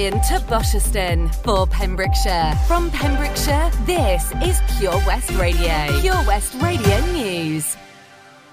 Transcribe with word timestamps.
To 0.00 0.42
Bosherston 0.48 1.28
for 1.44 1.66
Pembrokeshire. 1.66 2.54
From 2.66 2.90
Pembrokeshire, 2.90 3.70
this 3.84 4.32
is 4.42 4.58
Pure 4.78 4.96
West 5.06 5.30
Radio. 5.32 6.00
Pure 6.00 6.24
West 6.26 6.54
Radio 6.54 7.04
News. 7.12 7.76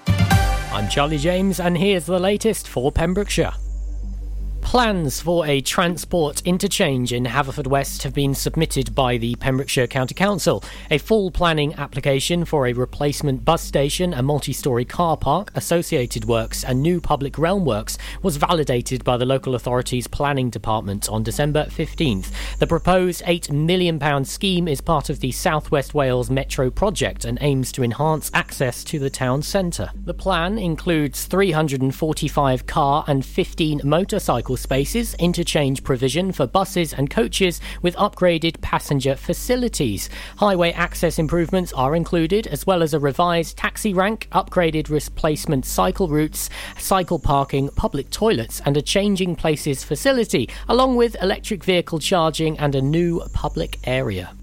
I'm 0.06 0.90
Charlie 0.90 1.16
James, 1.16 1.58
and 1.58 1.78
here's 1.78 2.04
the 2.04 2.18
latest 2.18 2.68
for 2.68 2.92
Pembrokeshire. 2.92 3.54
Plans 4.68 5.18
for 5.22 5.46
a 5.46 5.62
transport 5.62 6.42
interchange 6.44 7.14
in 7.14 7.24
Haverfordwest 7.24 8.02
have 8.02 8.12
been 8.12 8.34
submitted 8.34 8.94
by 8.94 9.16
the 9.16 9.34
Pembrokeshire 9.36 9.86
County 9.86 10.12
Council. 10.12 10.62
A 10.90 10.98
full 10.98 11.30
planning 11.30 11.72
application 11.76 12.44
for 12.44 12.66
a 12.66 12.74
replacement 12.74 13.46
bus 13.46 13.62
station, 13.62 14.12
a 14.12 14.22
multi 14.22 14.52
story 14.52 14.84
car 14.84 15.16
park, 15.16 15.50
associated 15.54 16.26
works, 16.26 16.64
and 16.64 16.82
new 16.82 17.00
public 17.00 17.38
realm 17.38 17.64
works 17.64 17.96
was 18.22 18.36
validated 18.36 19.02
by 19.04 19.16
the 19.16 19.24
local 19.24 19.54
authority's 19.54 20.06
planning 20.06 20.50
department 20.50 21.08
on 21.08 21.22
December 21.22 21.64
15th. 21.70 22.30
The 22.58 22.66
proposed 22.66 23.22
£8 23.22 23.50
million 23.50 24.26
scheme 24.26 24.68
is 24.68 24.82
part 24.82 25.08
of 25.08 25.20
the 25.20 25.32
South 25.32 25.70
West 25.70 25.94
Wales 25.94 26.28
Metro 26.28 26.70
project 26.70 27.24
and 27.24 27.38
aims 27.40 27.72
to 27.72 27.82
enhance 27.82 28.30
access 28.34 28.84
to 28.84 28.98
the 28.98 29.08
town 29.08 29.40
centre. 29.40 29.88
The 30.04 30.12
plan 30.12 30.58
includes 30.58 31.24
345 31.24 32.66
car 32.66 33.06
and 33.08 33.24
15 33.24 33.80
motorcycle 33.82 34.57
spaces, 34.58 35.14
interchange 35.14 35.82
provision 35.84 36.32
for 36.32 36.46
buses 36.46 36.92
and 36.92 37.08
coaches 37.08 37.60
with 37.82 37.96
upgraded 37.96 38.60
passenger 38.60 39.14
facilities. 39.14 40.10
Highway 40.36 40.72
access 40.72 41.18
improvements 41.18 41.72
are 41.72 41.96
included, 41.96 42.46
as 42.46 42.66
well 42.66 42.82
as 42.82 42.94
a 42.94 42.98
revised 42.98 43.56
taxi 43.56 43.94
rank, 43.94 44.28
upgraded 44.32 44.90
replacement 44.90 45.64
cycle 45.64 46.08
routes, 46.08 46.50
cycle 46.78 47.18
parking, 47.18 47.68
public 47.70 48.10
toilets, 48.10 48.60
and 48.64 48.76
a 48.76 48.82
changing 48.82 49.36
places 49.36 49.84
facility, 49.84 50.48
along 50.68 50.96
with 50.96 51.16
electric 51.22 51.64
vehicle 51.64 51.98
charging 51.98 52.58
and 52.58 52.74
a 52.74 52.82
new 52.82 53.20
public 53.32 53.78
area. 53.84 54.37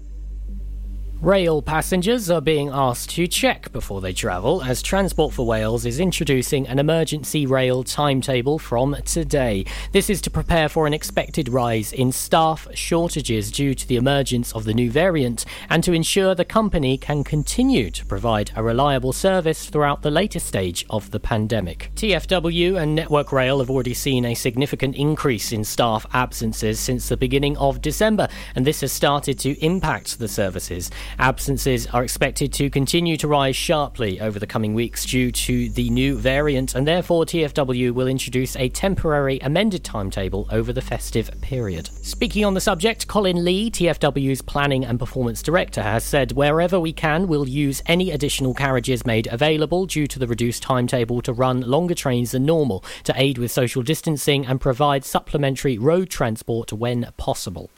Rail 1.22 1.62
passengers 1.62 2.30
are 2.30 2.42
being 2.42 2.68
asked 2.68 3.08
to 3.10 3.26
check 3.26 3.72
before 3.72 4.02
they 4.02 4.12
travel 4.12 4.62
as 4.62 4.82
Transport 4.82 5.32
for 5.32 5.46
Wales 5.46 5.86
is 5.86 5.98
introducing 5.98 6.68
an 6.68 6.78
emergency 6.78 7.46
rail 7.46 7.82
timetable 7.82 8.58
from 8.58 8.94
today. 9.06 9.64
This 9.92 10.10
is 10.10 10.20
to 10.20 10.30
prepare 10.30 10.68
for 10.68 10.86
an 10.86 10.92
expected 10.92 11.48
rise 11.48 11.94
in 11.94 12.12
staff 12.12 12.68
shortages 12.74 13.50
due 13.50 13.74
to 13.74 13.88
the 13.88 13.96
emergence 13.96 14.52
of 14.52 14.64
the 14.64 14.74
new 14.74 14.90
variant 14.90 15.46
and 15.70 15.82
to 15.84 15.94
ensure 15.94 16.34
the 16.34 16.44
company 16.44 16.98
can 16.98 17.24
continue 17.24 17.90
to 17.92 18.04
provide 18.04 18.50
a 18.54 18.62
reliable 18.62 19.14
service 19.14 19.70
throughout 19.70 20.02
the 20.02 20.10
later 20.10 20.38
stage 20.38 20.84
of 20.90 21.10
the 21.12 21.20
pandemic. 21.20 21.90
TFW 21.96 22.78
and 22.78 22.94
Network 22.94 23.32
Rail 23.32 23.60
have 23.60 23.70
already 23.70 23.94
seen 23.94 24.26
a 24.26 24.34
significant 24.34 24.94
increase 24.94 25.50
in 25.50 25.64
staff 25.64 26.04
absences 26.12 26.78
since 26.78 27.08
the 27.08 27.16
beginning 27.16 27.56
of 27.56 27.80
December, 27.80 28.28
and 28.54 28.66
this 28.66 28.82
has 28.82 28.92
started 28.92 29.38
to 29.38 29.58
impact 29.64 30.18
the 30.18 30.28
services. 30.28 30.90
Absences 31.18 31.86
are 31.88 32.02
expected 32.02 32.52
to 32.54 32.70
continue 32.70 33.16
to 33.16 33.28
rise 33.28 33.56
sharply 33.56 34.20
over 34.20 34.38
the 34.38 34.46
coming 34.46 34.74
weeks 34.74 35.04
due 35.04 35.30
to 35.32 35.68
the 35.70 35.90
new 35.90 36.16
variant, 36.16 36.74
and 36.74 36.86
therefore 36.86 37.24
TFW 37.24 37.92
will 37.92 38.06
introduce 38.06 38.56
a 38.56 38.68
temporary 38.68 39.38
amended 39.40 39.84
timetable 39.84 40.46
over 40.50 40.72
the 40.72 40.80
festive 40.80 41.30
period. 41.40 41.88
Speaking 42.02 42.44
on 42.44 42.54
the 42.54 42.60
subject, 42.60 43.06
Colin 43.08 43.44
Lee, 43.44 43.70
TFW's 43.70 44.42
Planning 44.42 44.84
and 44.84 44.98
Performance 44.98 45.42
Director, 45.42 45.82
has 45.82 46.04
said 46.04 46.32
wherever 46.32 46.78
we 46.78 46.92
can, 46.92 47.28
we'll 47.28 47.48
use 47.48 47.82
any 47.86 48.10
additional 48.10 48.54
carriages 48.54 49.06
made 49.06 49.28
available 49.30 49.86
due 49.86 50.06
to 50.06 50.18
the 50.18 50.26
reduced 50.26 50.62
timetable 50.62 51.22
to 51.22 51.32
run 51.32 51.60
longer 51.62 51.94
trains 51.94 52.32
than 52.32 52.44
normal 52.44 52.84
to 53.04 53.14
aid 53.16 53.38
with 53.38 53.50
social 53.50 53.82
distancing 53.82 54.46
and 54.46 54.60
provide 54.60 55.04
supplementary 55.04 55.78
road 55.78 56.10
transport 56.10 56.72
when 56.72 57.08
possible. 57.16 57.70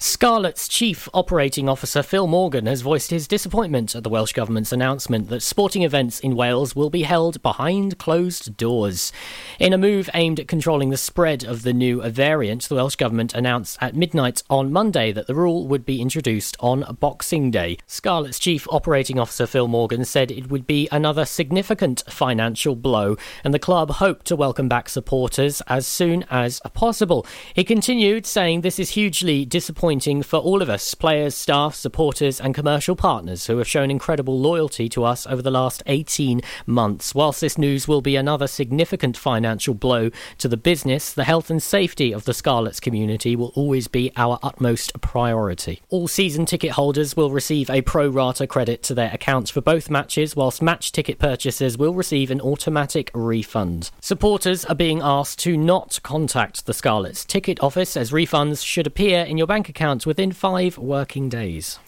Scarlet's 0.00 0.68
Chief 0.68 1.08
Operating 1.12 1.68
Officer 1.68 2.04
Phil 2.04 2.28
Morgan 2.28 2.66
has 2.66 2.82
voiced 2.82 3.10
his 3.10 3.26
disappointment 3.26 3.96
at 3.96 4.04
the 4.04 4.08
Welsh 4.08 4.32
Government's 4.32 4.70
announcement 4.70 5.28
that 5.28 5.42
sporting 5.42 5.82
events 5.82 6.20
in 6.20 6.36
Wales 6.36 6.76
will 6.76 6.88
be 6.88 7.02
held 7.02 7.42
behind 7.42 7.98
closed 7.98 8.56
doors. 8.56 9.12
In 9.58 9.72
a 9.72 9.78
move 9.78 10.08
aimed 10.14 10.38
at 10.38 10.46
controlling 10.46 10.90
the 10.90 10.96
spread 10.96 11.42
of 11.42 11.64
the 11.64 11.72
new 11.72 12.00
variant, 12.10 12.68
the 12.68 12.76
Welsh 12.76 12.94
Government 12.94 13.34
announced 13.34 13.76
at 13.80 13.96
midnight 13.96 14.44
on 14.48 14.72
Monday 14.72 15.10
that 15.10 15.26
the 15.26 15.34
rule 15.34 15.66
would 15.66 15.84
be 15.84 16.00
introduced 16.00 16.56
on 16.60 16.96
Boxing 17.00 17.50
Day. 17.50 17.76
Scarlet's 17.88 18.38
Chief 18.38 18.68
Operating 18.70 19.18
Officer 19.18 19.48
Phil 19.48 19.66
Morgan 19.66 20.04
said 20.04 20.30
it 20.30 20.48
would 20.48 20.64
be 20.64 20.88
another 20.92 21.24
significant 21.24 22.04
financial 22.08 22.76
blow, 22.76 23.16
and 23.42 23.52
the 23.52 23.58
club 23.58 23.90
hoped 23.90 24.26
to 24.26 24.36
welcome 24.36 24.68
back 24.68 24.88
supporters 24.88 25.60
as 25.66 25.88
soon 25.88 26.24
as 26.30 26.60
possible. 26.72 27.26
He 27.52 27.64
continued 27.64 28.26
saying 28.26 28.60
this 28.60 28.78
is 28.78 28.90
hugely 28.90 29.44
disappointing 29.44 29.87
disappointing 29.88 30.22
for 30.22 30.36
all 30.36 30.60
of 30.60 30.68
us 30.68 30.92
players, 30.94 31.34
staff, 31.34 31.74
supporters, 31.74 32.38
and 32.42 32.54
commercial 32.54 32.94
partners 32.94 33.46
who 33.46 33.56
have 33.56 33.66
shown 33.66 33.90
incredible 33.90 34.38
loyalty 34.38 34.86
to 34.86 35.02
us 35.02 35.26
over 35.26 35.40
the 35.40 35.50
last 35.50 35.82
18 35.86 36.42
months. 36.66 37.14
Whilst 37.14 37.40
this 37.40 37.56
news 37.56 37.88
will 37.88 38.02
be 38.02 38.14
another 38.14 38.46
significant 38.46 39.16
financial 39.16 39.72
blow 39.72 40.10
to 40.36 40.46
the 40.46 40.58
business, 40.58 41.14
the 41.14 41.24
health 41.24 41.48
and 41.48 41.62
safety 41.62 42.12
of 42.12 42.26
the 42.26 42.34
Scarlets 42.34 42.80
community 42.80 43.34
will 43.34 43.50
always 43.54 43.88
be 43.88 44.12
our 44.14 44.38
utmost 44.42 44.92
priority. 45.00 45.80
All 45.88 46.06
season 46.06 46.44
ticket 46.44 46.72
holders 46.72 47.16
will 47.16 47.30
receive 47.30 47.70
a 47.70 47.80
pro 47.80 48.08
rata 48.10 48.46
credit 48.46 48.82
to 48.82 48.94
their 48.94 49.10
accounts 49.14 49.50
for 49.50 49.62
both 49.62 49.88
matches, 49.88 50.36
whilst 50.36 50.60
match 50.60 50.92
ticket 50.92 51.18
purchasers 51.18 51.78
will 51.78 51.94
receive 51.94 52.30
an 52.30 52.42
automatic 52.42 53.10
refund. 53.14 53.90
Supporters 54.02 54.66
are 54.66 54.74
being 54.74 55.00
asked 55.02 55.38
to 55.38 55.56
not 55.56 55.98
contact 56.02 56.66
the 56.66 56.74
Scarlets 56.74 57.24
ticket 57.24 57.62
office 57.62 57.96
as 57.96 58.10
refunds 58.10 58.62
should 58.62 58.86
appear 58.86 59.24
in 59.24 59.38
your 59.38 59.46
bank 59.46 59.70
account 59.70 59.77
accounts 59.78 60.04
within 60.04 60.32
five 60.32 60.76
working 60.76 61.28
days. 61.28 61.78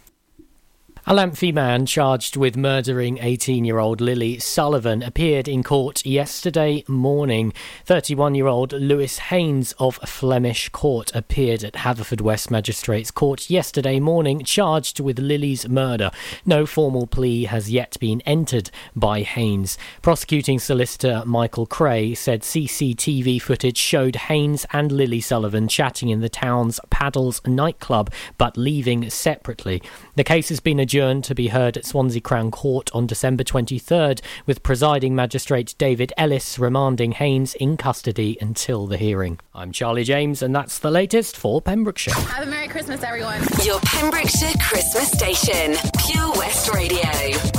A 1.07 1.15
Lamphey 1.15 1.53
man 1.53 1.87
charged 1.87 2.37
with 2.37 2.59
murdering 2.59 3.19
18 3.23 3.65
year 3.65 3.79
old 3.79 4.03
Lily 4.03 4.39
Sullivan 4.39 5.03
appeared 5.03 5.49
in 5.49 5.63
court 5.63 6.05
yesterday 6.05 6.85
morning. 6.87 7.55
31 7.87 8.35
year 8.35 8.47
old 8.47 8.73
Lewis 8.75 9.19
Haynes 9.19 9.73
of 9.79 9.97
Flemish 9.97 10.69
Court 10.69 11.11
appeared 11.15 11.65
at 11.65 11.73
Haverfordwest 11.73 12.51
Magistrates 12.51 13.11
Court 13.11 13.49
yesterday 13.49 13.99
morning 13.99 14.45
charged 14.45 15.01
with 15.01 15.19
Lily's 15.19 15.67
murder. 15.67 16.11
No 16.45 16.67
formal 16.67 17.07
plea 17.07 17.45
has 17.45 17.71
yet 17.71 17.97
been 17.99 18.21
entered 18.21 18.71
by 18.95 19.23
Haynes. 19.23 19.79
Prosecuting 20.03 20.59
solicitor 20.59 21.23
Michael 21.25 21.67
Cray 21.67 22.15
said 22.15 22.43
CCTV 22.43 23.41
footage 23.41 23.79
showed 23.79 24.17
Haynes 24.17 24.67
and 24.71 24.93
Lily 24.93 25.23
Sullivan 25.23 25.67
chatting 25.67 26.11
in 26.11 26.21
the 26.21 26.29
town's 26.29 26.79
Paddles 26.91 27.41
nightclub 27.47 28.13
but 28.37 28.59
leaving 28.59 29.09
separately. 29.09 29.83
The 30.15 30.25
case 30.25 30.51
has 30.51 30.61
been 30.61 30.79
adjourned 30.79 31.00
to 31.01 31.35
be 31.35 31.49
heard 31.49 31.79
at 31.79 31.87
Swansea 31.87 32.21
Crown 32.21 32.51
Court 32.51 32.91
on 32.93 33.07
December 33.07 33.43
23rd, 33.43 34.21
with 34.45 34.63
presiding 34.63 35.15
magistrate 35.15 35.75
David 35.79 36.13
Ellis 36.19 36.59
remanding 36.59 37.13
Haynes 37.13 37.55
in 37.55 37.79
custody 37.79 38.37
until 38.39 38.87
the 38.87 38.99
hearing. 38.99 39.41
I'm 39.55 39.73
Charlie 39.73 40.05
James, 40.05 40.43
and 40.43 40.55
that's 40.55 40.79
the 40.79 40.91
latest 40.91 41.39
for 41.39 41.63
Pembrokeshire. 41.63 42.13
Have 42.13 42.47
a 42.47 42.51
Merry 42.51 42.69
Christmas, 42.69 43.03
everyone. 43.03 43.41
Your 43.65 43.81
Pembrokeshire 43.81 44.53
Christmas 44.61 45.11
station, 45.11 45.75
Pure 46.07 46.33
West 46.33 46.71
Radio. 46.75 47.50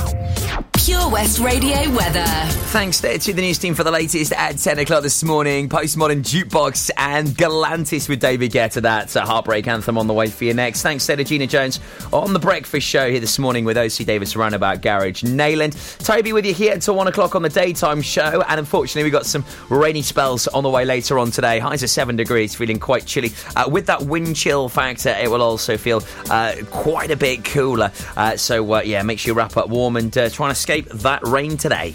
Pure 1.02 1.12
West 1.12 1.38
Radio 1.40 1.90
weather. 1.96 2.24
Thanks 2.72 3.00
to 3.00 3.18
the 3.18 3.42
news 3.42 3.58
team 3.58 3.74
for 3.74 3.84
the 3.84 3.90
latest 3.90 4.32
at 4.32 4.56
10 4.56 4.78
o'clock 4.78 5.02
this 5.02 5.22
morning. 5.22 5.68
Postmodern 5.68 6.22
Jukebox 6.22 6.90
and 6.96 7.28
Galantis 7.28 8.08
with 8.08 8.20
David 8.20 8.52
Guetta. 8.52 8.80
That's 8.80 9.16
a 9.16 9.22
heartbreak 9.22 9.66
anthem 9.66 9.98
on 9.98 10.06
the 10.06 10.14
way 10.14 10.28
for 10.28 10.44
you 10.44 10.54
next. 10.54 10.82
Thanks 10.82 11.04
to 11.06 11.22
Gina 11.22 11.46
Jones 11.46 11.80
on 12.12 12.32
the 12.32 12.38
breakfast 12.38 12.86
show 12.86 13.10
here 13.10 13.20
this 13.20 13.38
morning 13.38 13.64
with 13.64 13.76
OC 13.76 14.06
Davis 14.06 14.36
Roundabout 14.36 14.80
Garage 14.80 15.22
Neyland. 15.24 15.74
Toby 16.04 16.32
with 16.32 16.46
you 16.46 16.54
here 16.54 16.72
until 16.72 16.94
1 16.94 17.08
o'clock 17.08 17.34
on 17.34 17.42
the 17.42 17.50
daytime 17.50 18.00
show. 18.00 18.42
And 18.48 18.60
unfortunately, 18.60 19.02
we've 19.02 19.12
got 19.12 19.26
some 19.26 19.44
rainy 19.68 20.02
spells 20.02 20.46
on 20.48 20.62
the 20.62 20.70
way 20.70 20.84
later 20.84 21.18
on 21.18 21.30
today. 21.30 21.58
Highs 21.58 21.82
of 21.82 21.90
7 21.90 22.16
degrees, 22.16 22.54
feeling 22.54 22.78
quite 22.78 23.06
chilly. 23.06 23.32
Uh, 23.56 23.68
with 23.68 23.86
that 23.86 24.02
wind 24.02 24.36
chill 24.36 24.68
factor, 24.68 25.10
it 25.10 25.30
will 25.30 25.42
also 25.42 25.76
feel 25.76 26.02
uh, 26.30 26.54
quite 26.70 27.10
a 27.10 27.16
bit 27.16 27.44
cooler. 27.44 27.92
Uh, 28.16 28.36
so, 28.36 28.74
uh, 28.74 28.82
yeah, 28.82 29.02
make 29.02 29.18
sure 29.18 29.32
you 29.32 29.38
wrap 29.38 29.56
up 29.56 29.68
warm 29.68 29.96
and 29.96 30.16
uh, 30.16 30.30
try 30.30 30.46
and 30.46 30.52
escape 30.52 30.91
that 30.94 31.26
rain 31.26 31.56
today. 31.56 31.94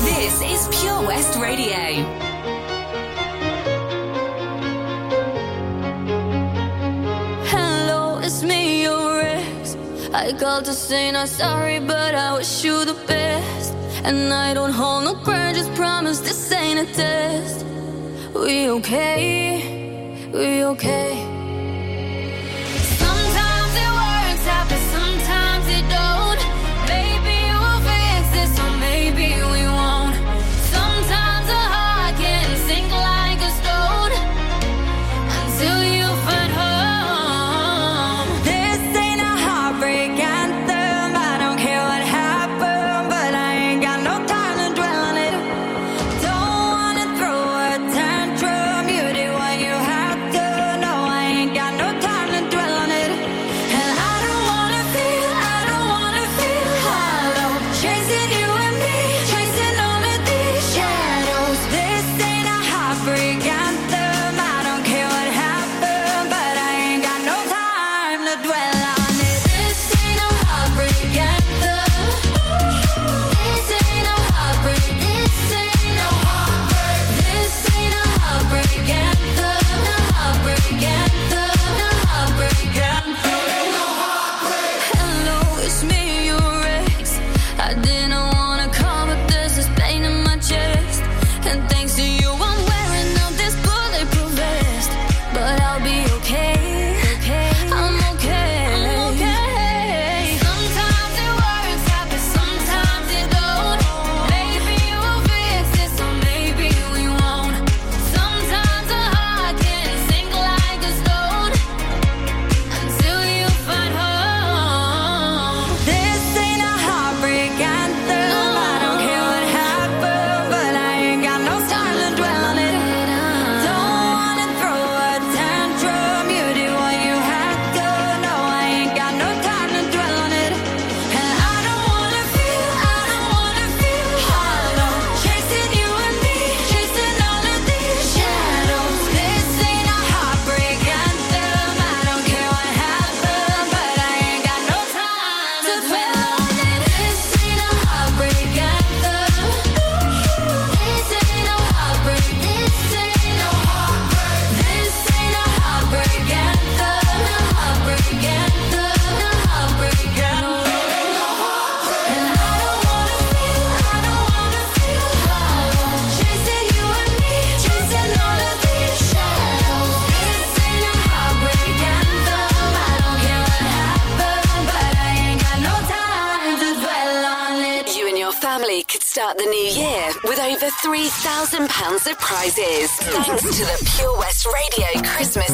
This 0.00 0.42
is 0.42 0.80
Pure 0.80 1.06
West 1.06 1.38
Radio. 1.38 1.76
Hello, 7.46 8.18
it's 8.22 8.42
me, 8.42 8.82
your 8.82 9.20
ex. 9.20 9.76
I 10.12 10.32
called 10.38 10.66
to 10.66 10.72
say 10.74 11.10
not 11.10 11.28
sorry, 11.28 11.80
but 11.80 12.14
I 12.14 12.34
wish 12.34 12.64
you 12.64 12.84
the 12.84 12.94
best. 13.06 13.74
And 14.04 14.32
I 14.32 14.54
don't 14.54 14.72
hold 14.72 15.04
no 15.04 15.14
grudges, 15.24 15.68
promise 15.70 16.20
this 16.20 16.52
ain't 16.52 16.88
a 16.88 16.92
test. 16.92 17.64
We 18.34 18.68
okay? 18.70 20.30
We 20.32 20.64
okay? 20.64 21.38
till 25.68 25.76
you 25.76 26.27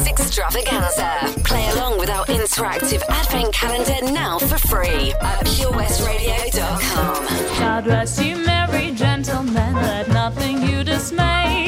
Extravaganza. 0.07 1.33
Play 1.43 1.69
along 1.71 1.97
with 1.99 2.09
our 2.09 2.25
interactive 2.25 3.01
advent 3.09 3.53
calendar 3.53 4.11
now 4.11 4.39
for 4.39 4.57
free 4.57 5.13
at 5.13 5.45
purewestradio.com. 5.45 7.25
God 7.59 7.83
bless 7.83 8.21
you, 8.21 8.37
merry 8.37 8.91
gentlemen, 8.91 9.73
let 9.75 10.07
nothing 10.09 10.61
you 10.61 10.83
dismay. 10.83 11.64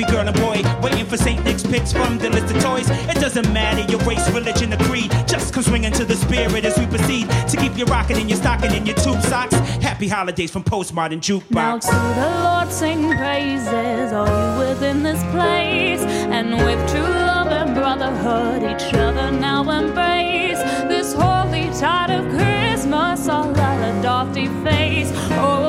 Every 0.00 0.14
girl 0.14 0.26
and 0.26 0.36
boy. 0.36 0.62
Waiting 0.82 1.06
for 1.06 1.16
St. 1.16 1.42
Nick's 1.44 1.62
picks 1.62 1.92
from 1.92 2.18
the 2.18 2.30
list 2.30 2.54
of 2.54 2.62
toys. 2.62 2.88
It 2.90 3.20
doesn't 3.20 3.52
matter 3.52 3.90
your 3.90 4.00
race, 4.00 4.28
religion, 4.30 4.72
or 4.72 4.76
creed. 4.84 5.10
Just 5.26 5.52
come 5.52 5.62
swinging 5.62 5.92
to 5.92 6.04
the 6.04 6.14
spirit 6.14 6.64
as 6.64 6.78
we 6.78 6.86
proceed 6.86 7.28
to 7.48 7.56
keep 7.56 7.76
you 7.76 7.84
rocking 7.86 8.18
in 8.18 8.28
your 8.28 8.38
stocking 8.38 8.72
and 8.72 8.86
your 8.86 8.96
tube 8.96 9.20
socks. 9.22 9.54
Happy 9.82 10.08
holidays 10.08 10.50
from 10.50 10.64
Postmodern 10.64 11.20
Now 11.50 11.78
Jukebox. 11.78 11.80
to 11.82 12.20
the 12.20 12.40
Lord 12.44 12.72
sing 12.72 13.16
praises, 13.16 14.12
all 14.12 14.26
you 14.26 14.68
within 14.68 15.02
this 15.02 15.22
place, 15.32 16.02
and 16.02 16.52
with 16.64 16.90
true 16.90 17.02
love 17.02 17.48
and 17.48 17.74
brotherhood, 17.74 18.62
each 18.62 18.94
other 18.94 19.30
now 19.30 19.68
embrace. 19.70 20.58
This 20.88 21.12
holy 21.12 21.68
tide 21.78 22.10
of 22.10 22.24
Christmas, 22.30 23.28
all 23.28 23.52
a 23.52 24.02
dofty 24.02 24.46
face. 24.64 25.10
Oh, 25.32 25.60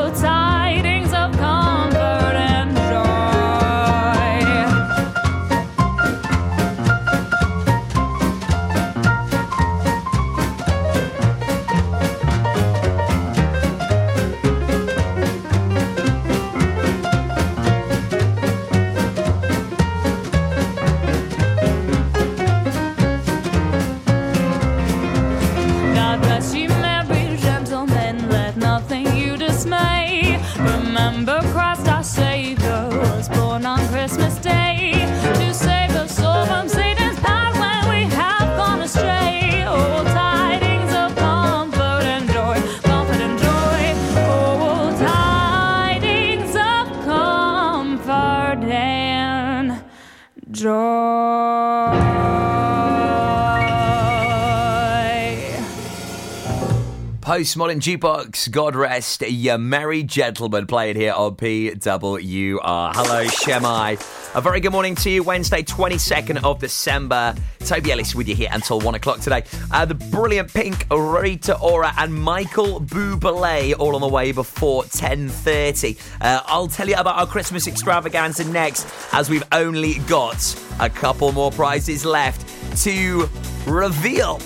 Postmodern 57.41 57.79
Jukebox, 57.79 58.51
God 58.51 58.75
rest 58.75 59.24
you 59.24 59.57
merry 59.57 60.03
gentlemen 60.03 60.67
playing 60.67 60.95
here 60.95 61.12
on 61.12 61.36
PWR. 61.36 62.91
Hello, 62.93 63.25
Shemai. 63.25 64.36
A 64.36 64.41
very 64.41 64.60
good 64.60 64.71
morning 64.71 64.93
to 64.98 65.10
you. 65.10 65.24
Wednesday, 65.24 65.63
22nd 65.63 66.43
of 66.43 66.60
December. 66.60 67.33
Toby 67.62 67.93
Ellis 67.93 68.13
with 68.13 68.29
you 68.29 68.36
here 68.36 68.50
until 68.51 68.79
1 68.79 68.93
o'clock 68.93 69.21
today. 69.21 69.43
Uh, 69.71 69.86
the 69.86 69.95
brilliant 69.95 70.53
Pink, 70.53 70.86
Rita 70.91 71.57
Ora 71.57 71.91
and 71.98 72.13
Michael 72.13 72.79
Bublé 72.79 73.74
all 73.79 73.95
on 73.95 74.01
the 74.01 74.07
way 74.07 74.31
before 74.31 74.83
10.30. 74.83 76.00
Uh, 76.21 76.43
I'll 76.45 76.67
tell 76.67 76.88
you 76.88 76.95
about 76.95 77.17
our 77.17 77.25
Christmas 77.25 77.65
extravaganza 77.65 78.43
next 78.51 78.88
as 79.13 79.31
we've 79.31 79.43
only 79.51 79.95
got 80.01 80.63
a 80.79 80.91
couple 80.91 81.31
more 81.31 81.51
prizes 81.51 82.05
left 82.05 82.48
to 82.83 83.27
reveal 83.65 84.39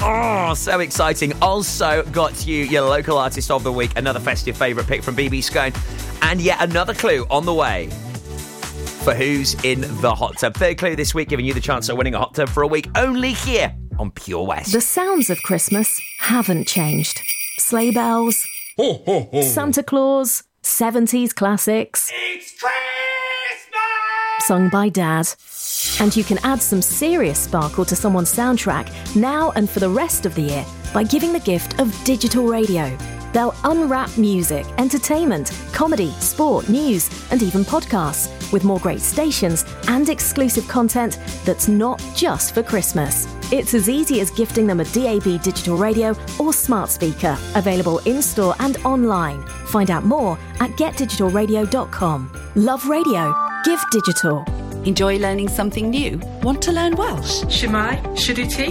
Oh, 0.00 0.54
so 0.54 0.80
exciting. 0.80 1.32
Also 1.42 2.02
got 2.12 2.46
you 2.46 2.64
your 2.64 2.82
local 2.82 3.18
artist 3.18 3.50
of 3.50 3.64
the 3.64 3.72
week, 3.72 3.90
another 3.96 4.20
festive 4.20 4.56
favourite 4.56 4.88
pick 4.88 5.02
from 5.02 5.16
BB 5.16 5.42
Scone, 5.42 5.72
and 6.22 6.40
yet 6.40 6.62
another 6.62 6.94
clue 6.94 7.26
on 7.30 7.44
the 7.44 7.54
way 7.54 7.88
for 9.04 9.14
who's 9.14 9.54
in 9.64 9.80
the 10.00 10.14
hot 10.14 10.38
tub. 10.38 10.54
Third 10.54 10.78
clue 10.78 10.94
this 10.96 11.14
week, 11.14 11.28
giving 11.28 11.44
you 11.44 11.54
the 11.54 11.60
chance 11.60 11.88
of 11.88 11.96
winning 11.96 12.14
a 12.14 12.18
hot 12.18 12.34
tub 12.34 12.48
for 12.48 12.62
a 12.62 12.66
week 12.66 12.88
only 12.96 13.32
here 13.32 13.74
on 13.98 14.10
Pure 14.12 14.46
West. 14.46 14.72
The 14.72 14.80
sounds 14.80 15.30
of 15.30 15.42
Christmas 15.42 16.00
haven't 16.20 16.68
changed. 16.68 17.20
Sleigh 17.58 17.90
bells, 17.90 18.46
Santa 19.42 19.82
Claus, 19.82 20.44
70s 20.62 21.34
classics. 21.34 22.10
It's 22.14 22.52
Christmas! 22.60 24.46
Sung 24.46 24.68
by 24.68 24.88
Dad. 24.88 25.26
And 26.00 26.14
you 26.16 26.24
can 26.24 26.38
add 26.44 26.62
some 26.62 26.82
serious 26.82 27.38
sparkle 27.38 27.84
to 27.84 27.96
someone's 27.96 28.32
soundtrack 28.32 29.16
now 29.16 29.50
and 29.52 29.68
for 29.68 29.80
the 29.80 29.88
rest 29.88 30.26
of 30.26 30.34
the 30.34 30.42
year 30.42 30.66
by 30.92 31.02
giving 31.02 31.32
the 31.32 31.40
gift 31.40 31.78
of 31.80 31.94
digital 32.04 32.46
radio. 32.46 32.96
They'll 33.32 33.54
unwrap 33.64 34.16
music, 34.16 34.66
entertainment, 34.78 35.52
comedy, 35.72 36.10
sport, 36.12 36.68
news, 36.68 37.10
and 37.30 37.42
even 37.42 37.62
podcasts 37.64 38.52
with 38.52 38.64
more 38.64 38.80
great 38.80 39.00
stations 39.00 39.64
and 39.86 40.08
exclusive 40.08 40.66
content 40.66 41.18
that's 41.44 41.68
not 41.68 42.02
just 42.14 42.54
for 42.54 42.62
Christmas. 42.62 43.26
It's 43.52 43.74
as 43.74 43.88
easy 43.88 44.20
as 44.20 44.30
gifting 44.30 44.66
them 44.66 44.80
a 44.80 44.84
DAB 44.84 45.42
digital 45.42 45.76
radio 45.76 46.14
or 46.38 46.52
smart 46.52 46.90
speaker, 46.90 47.38
available 47.54 47.98
in 48.00 48.22
store 48.22 48.54
and 48.60 48.76
online. 48.84 49.42
Find 49.66 49.90
out 49.90 50.04
more 50.04 50.38
at 50.60 50.70
getdigitalradio.com. 50.72 52.32
Love 52.56 52.88
radio. 52.88 53.34
Give 53.64 53.82
digital. 53.90 54.57
Enjoy 54.88 55.18
learning 55.18 55.48
something 55.48 55.90
new? 55.90 56.18
Want 56.42 56.62
to 56.62 56.72
learn 56.72 56.96
Welsh? 56.96 57.42
Shemai, 57.56 58.00
Shuduti. 58.16 58.68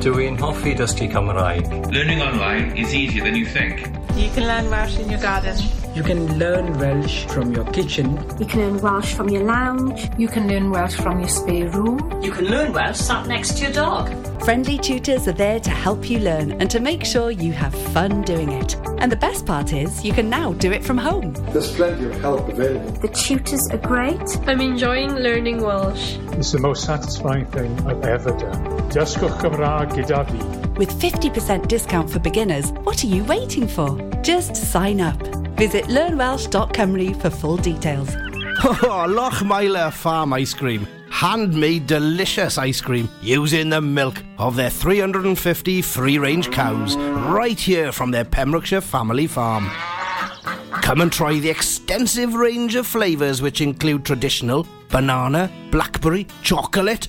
Dwi'n 0.00 0.38
hoffi 0.40 0.72
dysgu 0.78 1.10
Cymraeg. 1.12 1.68
Learning 1.92 2.22
online 2.22 2.72
is 2.78 2.94
easier 2.94 3.24
than 3.24 3.36
you 3.36 3.44
think. 3.44 3.84
You 4.16 4.30
can 4.30 4.46
learn 4.46 4.70
Welsh 4.70 4.98
in 4.98 5.10
your 5.10 5.20
garden. 5.20 5.79
You 5.92 6.04
can 6.04 6.38
learn 6.38 6.78
Welsh 6.78 7.26
from 7.26 7.52
your 7.52 7.64
kitchen. 7.72 8.16
You 8.38 8.46
can 8.46 8.60
learn 8.60 8.80
Welsh 8.80 9.12
from 9.12 9.28
your 9.28 9.42
lounge. 9.42 10.08
You 10.16 10.28
can 10.28 10.46
learn 10.46 10.70
Welsh 10.70 10.94
from 10.94 11.18
your 11.18 11.28
spare 11.28 11.68
room. 11.68 12.22
You 12.22 12.30
can 12.30 12.44
learn 12.44 12.72
Welsh 12.72 12.96
sat 12.96 13.26
next 13.26 13.58
to 13.58 13.64
your 13.64 13.72
dog. 13.72 14.08
Friendly 14.44 14.78
tutors 14.78 15.26
are 15.26 15.32
there 15.32 15.58
to 15.58 15.70
help 15.70 16.08
you 16.08 16.20
learn 16.20 16.52
and 16.60 16.70
to 16.70 16.78
make 16.78 17.04
sure 17.04 17.32
you 17.32 17.52
have 17.52 17.74
fun 17.92 18.22
doing 18.22 18.50
it. 18.50 18.76
And 18.98 19.10
the 19.10 19.16
best 19.16 19.46
part 19.46 19.72
is, 19.72 20.04
you 20.04 20.12
can 20.12 20.30
now 20.30 20.52
do 20.52 20.70
it 20.70 20.84
from 20.84 20.96
home. 20.96 21.32
There's 21.52 21.74
plenty 21.74 22.04
of 22.06 22.20
help 22.20 22.48
available. 22.48 22.92
The 23.00 23.08
tutors 23.08 23.68
are 23.70 23.78
great. 23.78 24.20
I'm 24.46 24.60
enjoying 24.60 25.16
learning 25.16 25.60
Welsh. 25.60 26.16
It's 26.34 26.52
the 26.52 26.60
most 26.60 26.84
satisfying 26.84 27.46
thing 27.46 27.76
I've 27.86 28.04
ever 28.04 28.30
done. 28.30 28.69
Dysgwch 28.90 29.40
Cymraeg 29.40 29.92
gyda 29.94 30.24
fi. 30.28 30.38
With 30.78 30.90
50% 31.00 31.68
discount 31.68 32.10
for 32.10 32.18
beginners, 32.18 32.72
what 32.84 33.04
are 33.04 33.06
you 33.06 33.22
waiting 33.24 33.68
for? 33.68 33.96
Just 34.22 34.56
sign 34.56 35.00
up. 35.00 35.20
Visit 35.56 35.84
learnwelsh.com 35.86 37.14
for 37.20 37.30
full 37.30 37.56
details. 37.56 38.10
Oh, 38.62 39.06
Lochmeyler 39.08 39.90
Farm 39.90 40.34
Ice 40.34 40.52
Cream. 40.52 40.86
Handmade 41.10 41.86
delicious 41.86 42.58
ice 42.58 42.80
cream 42.80 43.08
using 43.22 43.70
the 43.70 43.80
milk 43.80 44.22
of 44.38 44.54
their 44.54 44.68
350 44.68 45.80
free 45.82 46.18
range 46.18 46.50
cows 46.50 46.94
right 46.96 47.58
here 47.58 47.90
from 47.90 48.10
their 48.10 48.24
Pembrokeshire 48.24 48.82
family 48.82 49.26
farm. 49.26 49.70
Come 50.82 51.00
and 51.00 51.10
try 51.12 51.38
the 51.38 51.48
extensive 51.48 52.34
range 52.34 52.74
of 52.74 52.86
flavours 52.86 53.40
which 53.40 53.60
include 53.62 54.04
traditional, 54.04 54.66
banana, 54.90 55.50
blackberry, 55.70 56.26
chocolate, 56.42 57.08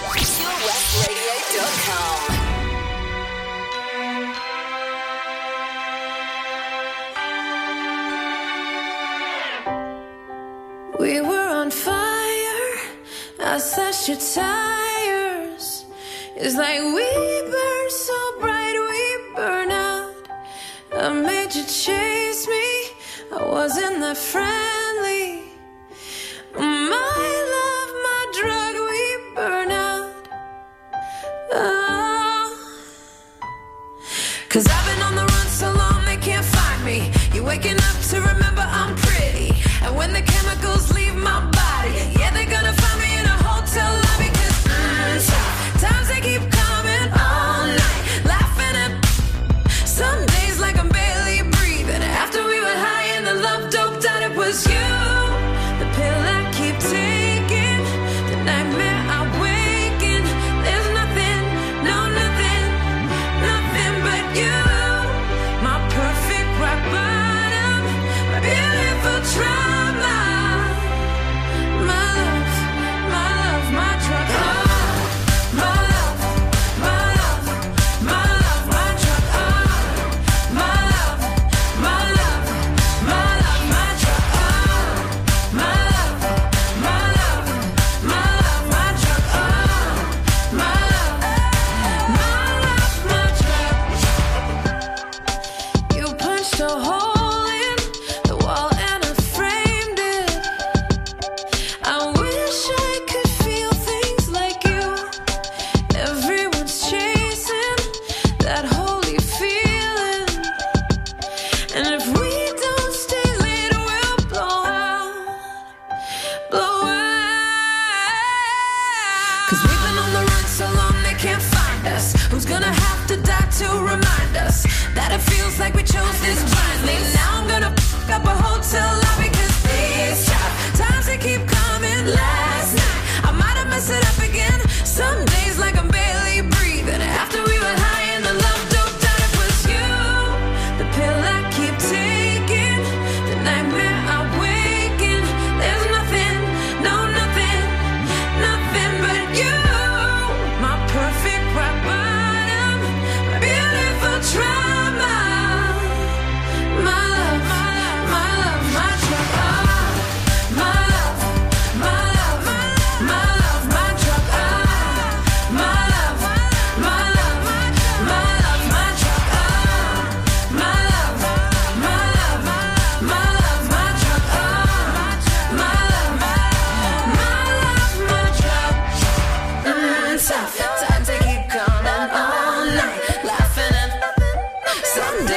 I 13.51 13.57
slashed 13.57 14.07
your 14.07 14.15
tires. 14.15 15.83
It's 16.37 16.55
like 16.55 16.79
we 16.79 17.07
burn 17.51 17.89
so 17.89 18.39
bright, 18.39 18.77
we 18.91 19.35
burn 19.35 19.71
out. 19.71 20.15
I 20.93 21.11
made 21.11 21.53
you 21.53 21.65
chase 21.65 22.47
me. 22.47 22.67
I 23.37 23.43
wasn't 23.43 23.99
that 23.99 24.15
friendly. 24.15 25.51
My 26.55 27.31
love, 27.55 27.91
my 28.07 28.21
drug, 28.39 28.73
we 28.89 29.35
burn 29.35 29.71
out. 29.71 30.13
Oh. 31.51 32.55
Cause 34.47 34.65
I've 34.65 34.85
been 34.87 35.00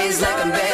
ways 0.06 0.20
like 0.20 0.44
a 0.44 0.50
baby. 0.50 0.73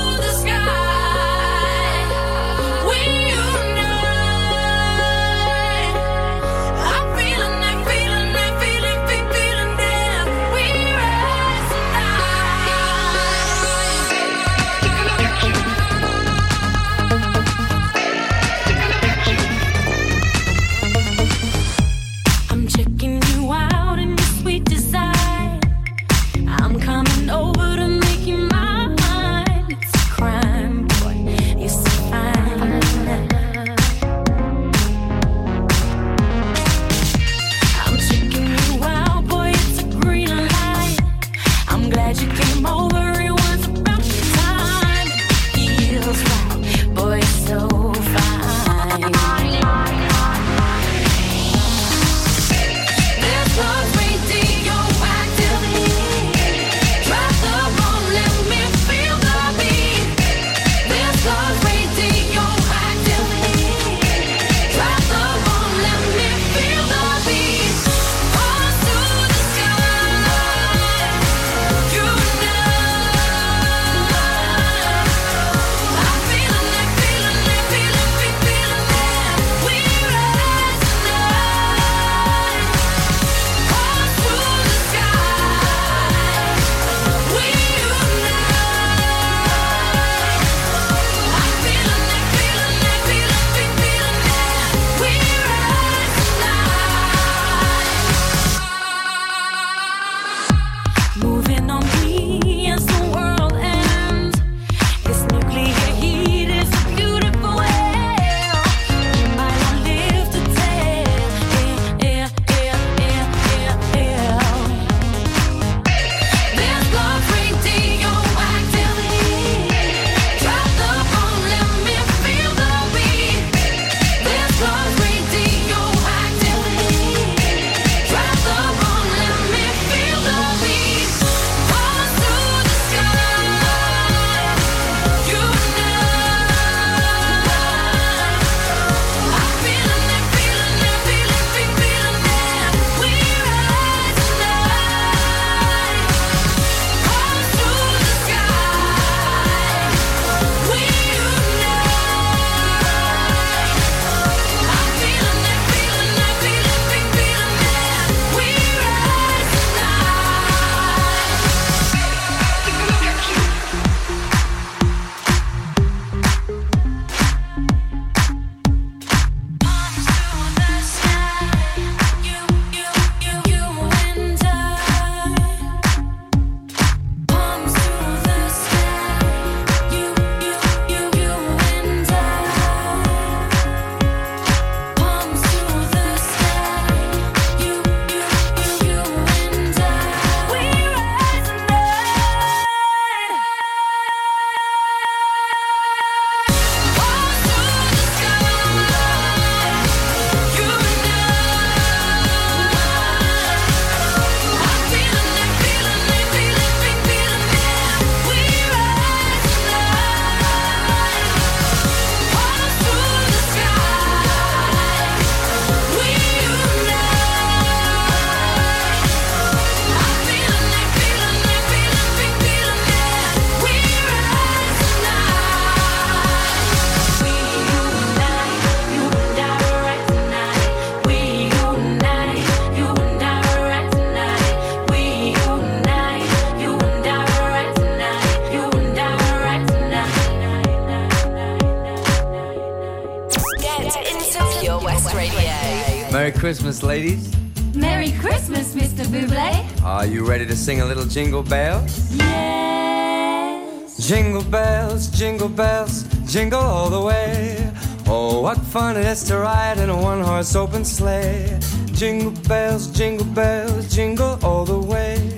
jingle 251.41 251.49
bells? 251.49 252.15
Yes. 252.15 254.07
Jingle 254.07 254.43
bells, 254.43 255.07
jingle 255.07 255.49
bells, 255.49 256.03
jingle 256.25 256.59
all 256.59 256.89
the 256.89 257.01
way. 257.01 257.71
Oh, 258.07 258.41
what 258.41 258.57
fun 258.57 258.97
it 258.97 259.05
is 259.05 259.23
to 259.25 259.37
ride 259.37 259.77
in 259.77 259.89
a 259.89 259.95
one 259.95 260.21
horse 260.21 260.55
open 260.55 260.83
sleigh. 260.85 261.59
Jingle 261.93 262.31
bells, 262.47 262.87
jingle 262.87 263.25
bells, 263.25 263.93
jingle 263.93 264.37
all 264.43 264.65
the 264.65 264.77
way. 264.77 265.37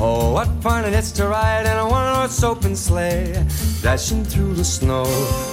Oh, 0.00 0.32
what 0.32 0.48
fun 0.62 0.84
it 0.84 0.92
is 0.92 1.12
to 1.12 1.26
ride 1.26 1.66
in 1.66 1.76
a 1.76 1.88
one 1.88 2.14
horse 2.14 2.42
open 2.42 2.76
sleigh. 2.76 3.32
Dashing 3.82 4.24
through 4.24 4.54
the 4.54 4.64
snow 4.64 5.04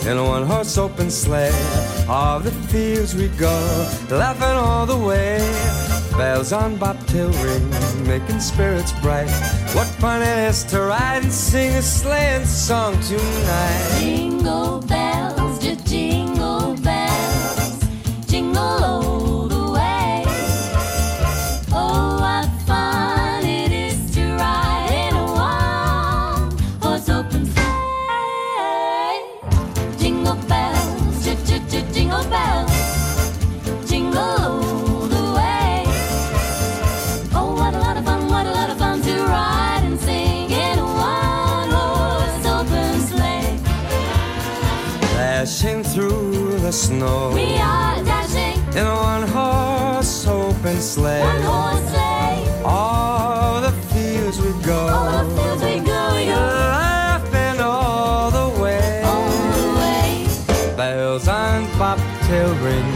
in 0.05 0.17
a 0.17 0.23
one 0.23 0.45
horse 0.45 0.77
open 0.77 1.09
sleigh. 1.09 1.53
All 2.09 2.39
the 2.39 2.51
fields 2.51 3.15
we 3.15 3.27
go, 3.37 3.55
laughing 4.09 4.57
all 4.57 4.85
the 4.85 4.97
way 4.97 5.84
bells 6.17 6.53
on 6.53 6.77
bobtail 6.77 7.29
ring, 7.43 7.69
making 8.07 8.39
spirits 8.39 8.91
bright. 9.01 9.29
What 9.73 9.87
fun 9.99 10.21
it 10.21 10.49
is 10.49 10.63
to 10.65 10.81
ride 10.81 11.23
and 11.23 11.31
sing 11.31 11.71
a 11.75 11.81
sleighing 11.81 12.45
song 12.45 12.99
tonight! 13.01 13.97
Jingle 13.99 14.81
bells, 14.81 15.59
jingle. 15.83 16.64
Snow. 46.75 47.31
We 47.33 47.55
are 47.55 48.03
dashing 48.03 48.59
in 48.77 48.85
a 48.85 48.95
one 48.95 49.25
horse 49.29 50.27
open 50.27 50.77
sleigh. 50.81 51.21
one 51.21 51.41
horse 51.41 51.89
sleigh. 51.89 52.63
All 52.65 53.61
the 53.61 53.71
fields 53.91 54.41
we 54.41 54.51
go. 54.61 54.79
All 54.97 55.23
the 55.23 55.35
fields 55.35 55.63
we 55.63 55.77
go, 55.79 55.85
go. 55.85 56.35
Laughing 56.35 57.61
all 57.61 58.29
the 58.29 58.61
way. 58.61 59.03
All 59.03 59.51
the 59.59 59.67
way. 59.79 60.75
Bells 60.75 61.27
on 61.29 61.63
bobtail 61.79 62.53
ring. 62.65 62.91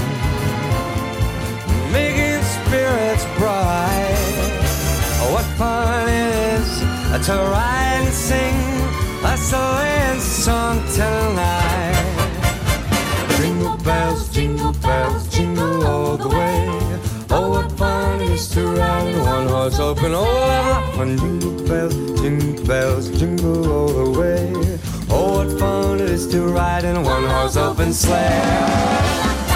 Making 1.94 2.44
spirits 2.56 3.26
bright. 3.38 4.40
What 5.32 5.46
fun 5.58 6.10
it 6.10 6.60
is 6.60 6.80
to 7.28 7.34
ride 7.34 8.02
and 8.04 8.14
sing 8.14 8.58
a 9.24 9.38
sleighing 9.38 10.20
song 10.20 10.78
tonight. 10.96 11.59
Bells, 14.90 15.28
jingle 15.28 15.86
all 15.86 16.18
the 16.18 16.30
way. 16.30 16.68
Oh, 17.30 17.50
what 17.54 17.72
fun 17.74 18.22
it 18.22 18.30
is 18.32 18.50
to 18.54 18.62
ride 18.82 19.08
in 19.14 19.20
one 19.36 19.48
horse 19.48 19.80
open. 19.80 20.12
Oh, 20.16 20.24
what 20.24 20.96
fun! 20.96 21.18
Jingle 21.18 21.68
bells, 21.68 21.96
jingle 22.22 22.66
bells, 22.66 23.06
jingle 23.20 23.72
all 23.72 23.94
the 24.02 24.08
way. 24.20 24.44
Oh, 25.10 25.28
what 25.38 25.60
fun 25.60 26.00
it 26.02 26.10
is 26.10 26.26
to 26.34 26.40
ride 26.60 26.86
in 26.86 26.96
a 26.98 27.04
one 27.16 27.26
horse 27.34 27.56
open 27.56 27.94
sleigh. 27.94 29.49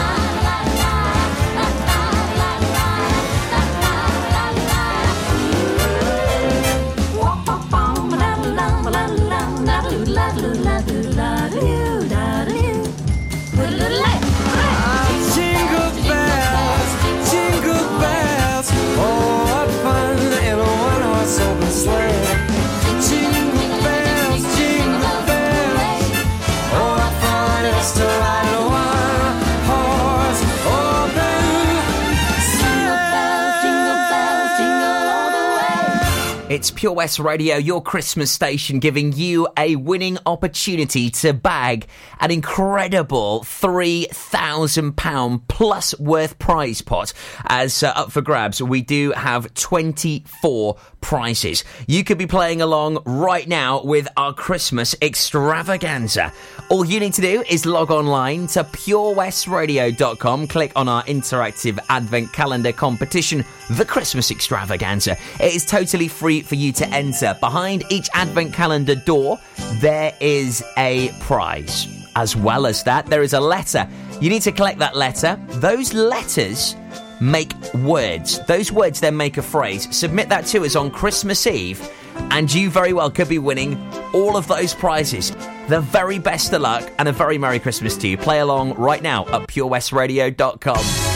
It's 36.54 36.70
Pure 36.70 36.94
West 36.94 37.18
Radio, 37.18 37.56
your 37.56 37.82
Christmas 37.82 38.32
station, 38.32 38.78
giving 38.78 39.12
you 39.12 39.48
a 39.58 39.76
winning 39.76 40.20
opportunity 40.28 41.10
to 41.10 41.34
bag 41.34 41.88
an 42.20 42.30
incredible 42.30 43.40
£3,000 43.40 45.42
plus 45.48 46.00
worth 46.00 46.38
prize 46.38 46.84
pot. 46.84 47.12
As 47.48 47.82
uh, 47.82 47.88
up 47.96 48.12
for 48.12 48.22
grabs, 48.22 48.62
we 48.62 48.84
do 48.84 49.14
have 49.14 49.52
24 49.56 50.78
prizes. 51.02 51.64
You 51.88 52.04
could 52.04 52.20
be 52.20 52.28
playing 52.28 52.62
along 52.62 53.00
right 53.04 53.48
now 53.48 53.84
with 53.84 54.08
our 54.16 54.32
Christmas 54.32 54.94
extravaganza. 55.02 56.32
All 56.70 56.86
you 56.86 57.00
need 57.00 57.14
to 57.14 57.22
do 57.22 57.44
is 57.50 57.66
log 57.66 57.90
online 57.90 58.46
to 58.48 58.64
purewestradio.com, 58.64 60.48
click 60.48 60.72
on 60.76 60.88
our 60.88 61.04
interactive 61.06 61.80
advent 61.90 62.32
calendar 62.32 62.72
competition, 62.72 63.44
the 63.72 63.86
Christmas 63.86 64.30
extravaganza. 64.30 65.18
It 65.40 65.56
is 65.56 65.66
totally 65.66 66.08
free 66.08 66.43
for 66.44 66.56
you 66.56 66.72
to 66.74 66.88
enter. 66.90 67.36
Behind 67.40 67.84
each 67.90 68.10
advent 68.14 68.54
calendar 68.54 68.96
door, 68.96 69.40
there 69.76 70.14
is 70.20 70.64
a 70.78 71.10
prize. 71.20 71.88
As 72.16 72.36
well 72.36 72.66
as 72.66 72.84
that, 72.84 73.08
there 73.08 73.24
is 73.24 73.34
a 73.34 73.40
letter. 73.40 73.88
You 74.22 74.30
need 74.30 74.44
to 74.44 74.52
collect 74.52 74.80
that 74.80 74.96
letter. 74.96 75.40
Those 75.50 75.94
letters 75.94 76.76
make 77.20 77.54
words. 77.76 78.40
Those 78.46 78.72
words 78.72 79.00
then 79.00 79.18
make 79.18 79.38
a 79.38 79.42
phrase. 79.42 79.94
Submit 79.96 80.30
that 80.30 80.46
to 80.48 80.64
us 80.64 80.76
on 80.76 80.92
Christmas 80.92 81.48
Eve, 81.48 81.90
and 82.32 82.54
you 82.54 82.70
very 82.70 82.94
well 82.94 83.10
could 83.10 83.30
be 83.30 83.40
winning 83.40 83.78
all 84.14 84.38
of 84.38 84.48
those 84.48 84.74
prizes. 84.74 85.32
The 85.70 85.82
very 85.82 86.20
best 86.20 86.54
of 86.54 86.62
luck 86.62 86.90
and 87.00 87.08
a 87.08 87.12
very 87.12 87.38
Merry 87.38 87.60
Christmas 87.60 87.98
to 87.98 88.08
you. 88.08 88.18
Play 88.18 88.40
along 88.40 88.74
right 88.74 89.02
now 89.02 89.26
at 89.28 89.48
purewestradio.com. 89.48 91.13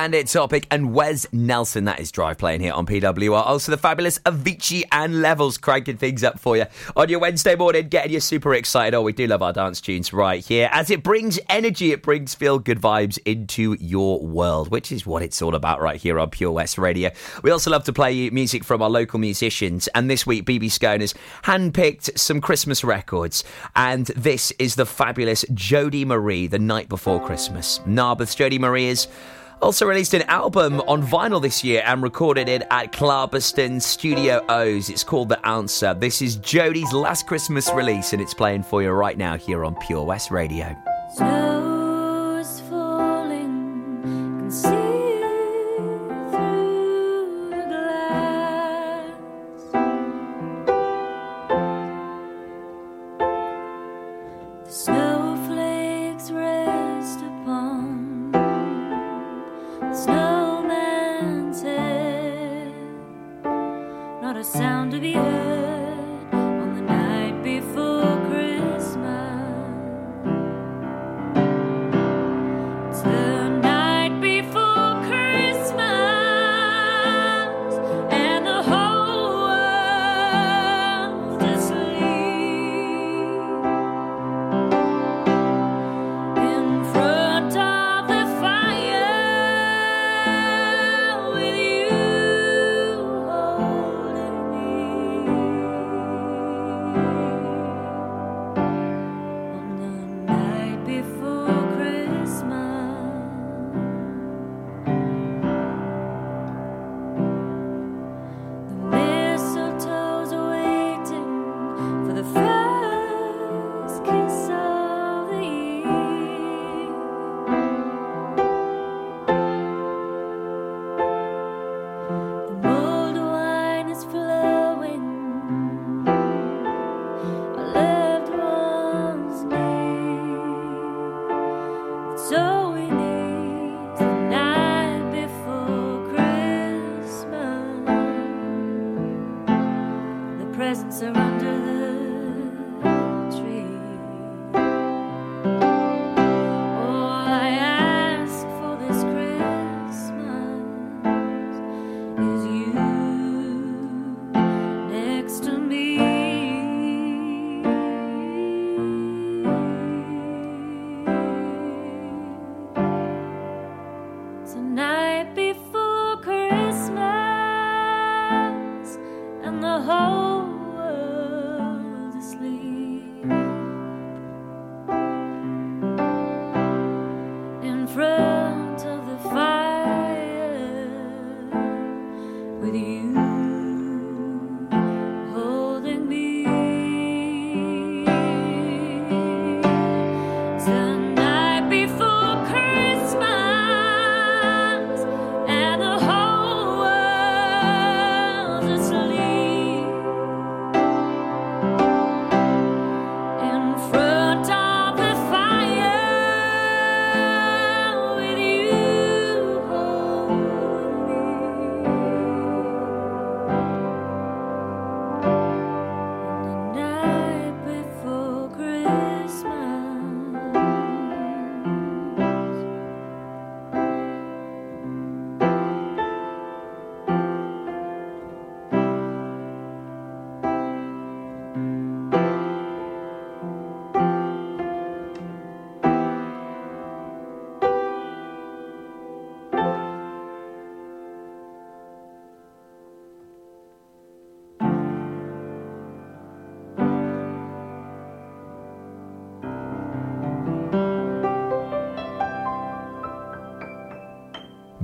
Bandit 0.00 0.28
topic 0.28 0.66
and 0.70 0.94
Wes 0.94 1.26
Nelson. 1.30 1.84
That 1.84 2.00
is 2.00 2.10
Drive 2.10 2.38
playing 2.38 2.62
here 2.62 2.72
on 2.72 2.86
PWR. 2.86 3.44
Also, 3.44 3.70
the 3.70 3.76
fabulous 3.76 4.18
Avicii 4.20 4.84
and 4.90 5.20
Levels 5.20 5.58
cranking 5.58 5.98
things 5.98 6.24
up 6.24 6.40
for 6.40 6.56
you 6.56 6.64
on 6.96 7.10
your 7.10 7.20
Wednesday 7.20 7.54
morning, 7.54 7.86
getting 7.90 8.12
you 8.12 8.20
super 8.20 8.54
excited. 8.54 8.96
Oh, 8.96 9.02
we 9.02 9.12
do 9.12 9.26
love 9.26 9.42
our 9.42 9.52
dance 9.52 9.78
tunes 9.78 10.10
right 10.10 10.42
here. 10.42 10.70
As 10.72 10.88
it 10.88 11.02
brings 11.02 11.38
energy, 11.50 11.92
it 11.92 12.02
brings 12.02 12.34
feel 12.34 12.58
good 12.58 12.80
vibes 12.80 13.18
into 13.26 13.76
your 13.78 14.18
world, 14.26 14.70
which 14.70 14.90
is 14.90 15.04
what 15.04 15.22
it's 15.22 15.42
all 15.42 15.54
about 15.54 15.82
right 15.82 16.00
here 16.00 16.18
on 16.18 16.30
Pure 16.30 16.52
West 16.52 16.78
Radio. 16.78 17.10
We 17.42 17.50
also 17.50 17.70
love 17.70 17.84
to 17.84 17.92
play 17.92 18.30
music 18.30 18.64
from 18.64 18.80
our 18.80 18.88
local 18.88 19.18
musicians. 19.18 19.86
And 19.88 20.08
this 20.08 20.26
week, 20.26 20.46
BB 20.46 20.70
Scone 20.70 21.00
has 21.00 21.12
handpicked 21.42 22.18
some 22.18 22.40
Christmas 22.40 22.82
records. 22.82 23.44
And 23.76 24.06
this 24.06 24.50
is 24.52 24.76
the 24.76 24.86
fabulous 24.86 25.44
Jodie 25.52 26.06
Marie, 26.06 26.46
The 26.46 26.58
Night 26.58 26.88
Before 26.88 27.22
Christmas. 27.22 27.80
Narberth's 27.80 28.34
Jodie 28.34 28.58
Marie 28.58 28.86
is. 28.86 29.06
Also 29.62 29.84
released 29.84 30.14
an 30.14 30.22
album 30.22 30.80
on 30.82 31.02
vinyl 31.02 31.40
this 31.40 31.62
year 31.62 31.82
and 31.84 32.02
recorded 32.02 32.48
it 32.48 32.62
at 32.70 32.92
Clarbeston 32.92 33.80
Studio 33.82 34.42
O's. 34.48 34.88
It's 34.88 35.04
called 35.04 35.28
The 35.28 35.46
Answer. 35.46 35.92
This 35.92 36.22
is 36.22 36.38
Jodie's 36.38 36.92
last 36.94 37.26
Christmas 37.26 37.70
release 37.72 38.12
and 38.14 38.22
it's 38.22 38.34
playing 38.34 38.62
for 38.62 38.82
you 38.82 38.90
right 38.90 39.18
now 39.18 39.36
here 39.36 39.64
on 39.64 39.74
Pure 39.76 40.04
West 40.04 40.30
Radio. 40.30 40.74
Snow 41.14 41.59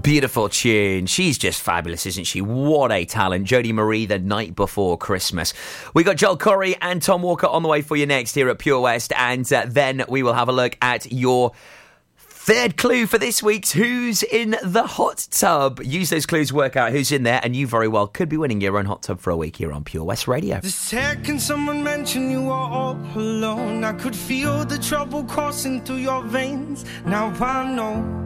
Beautiful 0.06 0.48
tune. 0.48 1.06
She's 1.06 1.36
just 1.36 1.60
fabulous, 1.60 2.06
isn't 2.06 2.28
she? 2.28 2.40
What 2.40 2.92
a 2.92 3.04
talent. 3.04 3.44
Jodie 3.44 3.72
Marie, 3.72 4.06
the 4.06 4.20
night 4.20 4.54
before 4.54 4.96
Christmas. 4.96 5.52
We 5.94 6.04
got 6.04 6.14
Joel 6.14 6.38
Corry 6.38 6.76
and 6.80 7.02
Tom 7.02 7.22
Walker 7.22 7.48
on 7.48 7.64
the 7.64 7.68
way 7.68 7.82
for 7.82 7.96
you 7.96 8.06
next 8.06 8.36
here 8.36 8.48
at 8.48 8.60
Pure 8.60 8.82
West, 8.82 9.12
and 9.16 9.52
uh, 9.52 9.64
then 9.66 10.04
we 10.08 10.22
will 10.22 10.34
have 10.34 10.48
a 10.48 10.52
look 10.52 10.78
at 10.80 11.10
your 11.10 11.50
Third 12.16 12.76
clue 12.76 13.08
for 13.08 13.18
this 13.18 13.42
week's 13.42 13.72
Who's 13.72 14.22
in 14.22 14.54
the 14.62 14.84
Hot 14.84 15.26
Tub? 15.32 15.82
Use 15.82 16.10
those 16.10 16.26
clues, 16.26 16.52
work 16.52 16.76
out 16.76 16.92
who's 16.92 17.10
in 17.10 17.24
there, 17.24 17.40
and 17.42 17.56
you 17.56 17.66
very 17.66 17.88
well 17.88 18.06
could 18.06 18.28
be 18.28 18.36
winning 18.36 18.60
your 18.60 18.78
own 18.78 18.86
hot 18.86 19.02
tub 19.02 19.18
for 19.18 19.30
a 19.30 19.36
week 19.36 19.56
here 19.56 19.72
on 19.72 19.82
Pure 19.82 20.04
West 20.04 20.28
Radio. 20.28 20.60
The 20.60 20.70
second 20.70 21.42
someone 21.42 21.82
mentioned 21.82 22.30
you 22.30 22.42
were 22.42 22.52
all 22.52 22.92
alone, 23.16 23.82
I 23.82 23.94
could 23.94 24.14
feel 24.14 24.64
the 24.64 24.78
trouble 24.78 25.24
coursing 25.24 25.84
through 25.84 25.96
your 25.96 26.22
veins. 26.22 26.84
Now 27.04 27.34
I 27.40 27.74
know 27.74 28.25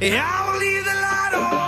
yeah, 0.00 0.24
I 0.24 0.52
will 0.52 0.58
leave 0.60 0.84
the 0.84 0.94
light 0.94 1.62
on. 1.62 1.67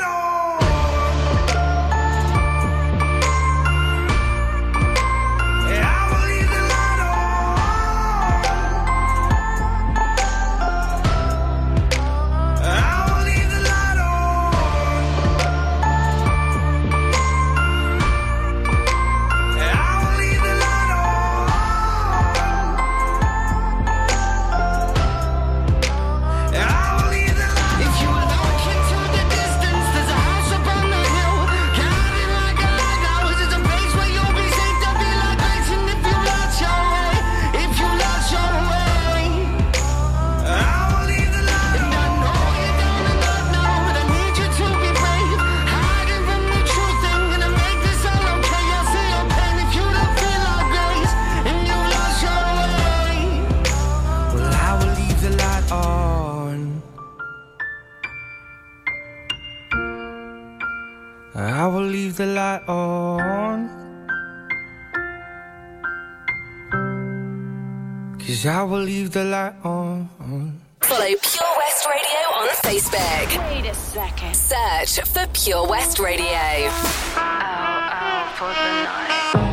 leave 68.81 69.11
the 69.11 69.23
light 69.23 69.53
on. 69.63 70.09
Follow 70.81 71.05
Pure 71.05 71.53
West 71.57 71.85
Radio 71.85 72.21
on 72.41 72.49
Facebook. 72.65 73.53
Wait 73.53 73.65
a 73.69 73.75
second. 73.75 74.35
Search 74.35 75.07
for 75.07 75.27
Pure 75.33 75.67
West 75.67 75.99
Radio. 75.99 76.25
Out, 76.25 77.91
out 77.93 78.37
for 78.37 79.37
the 79.45 79.50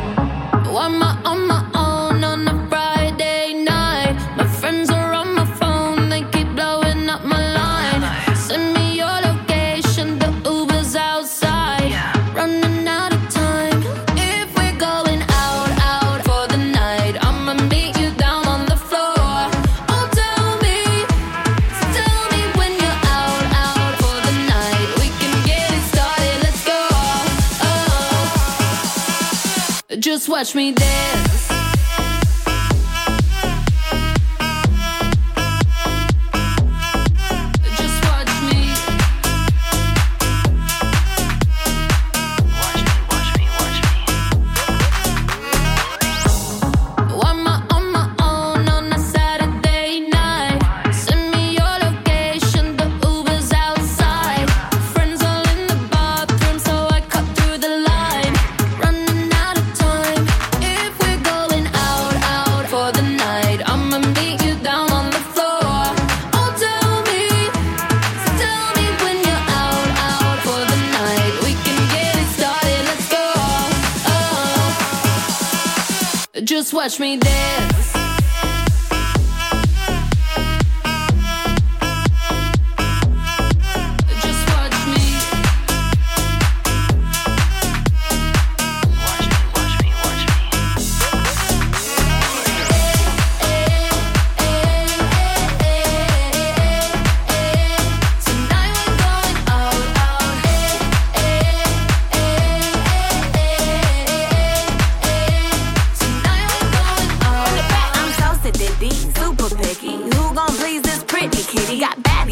watch 30.39 30.55
me 30.55 30.70
dance. 30.70 31.28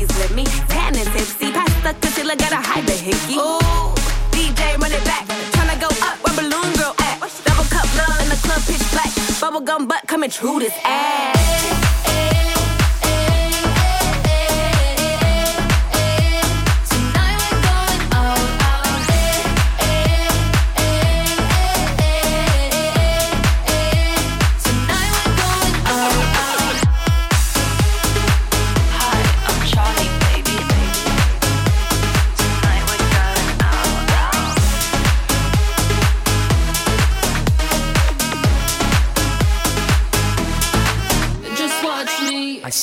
Got 0.07 0.15
baddies 0.15 0.19
with 0.19 0.37
me, 0.37 0.45
tan 0.69 0.97
and 0.97 1.09
tipsy. 1.13 1.53
Pass 1.53 1.73
the 1.83 1.95
concealer, 2.01 2.37
gotta 2.37 2.57
hide 2.57 2.87
the 2.87 2.93
hickey. 2.93 3.35
Ooh, 3.35 3.95
DJ, 4.33 4.79
run 4.79 4.93
it 4.93 5.05
back. 5.05 5.27
Tryna 5.53 5.81
go 5.81 5.89
up 6.05 6.19
where 6.25 6.37
Balloon 6.37 6.73
Girl 6.75 6.95
at. 6.99 7.21
Double 7.45 7.65
cup 7.65 7.87
love 7.97 8.21
in 8.23 8.29
the 8.29 8.37
club, 8.37 8.63
pitch 8.67 8.91
black. 8.93 9.11
Bubblegum 9.41 9.89
butt 9.89 10.07
coming 10.07 10.31
true 10.31 10.59
this 10.59 10.75
ass. 10.85 11.86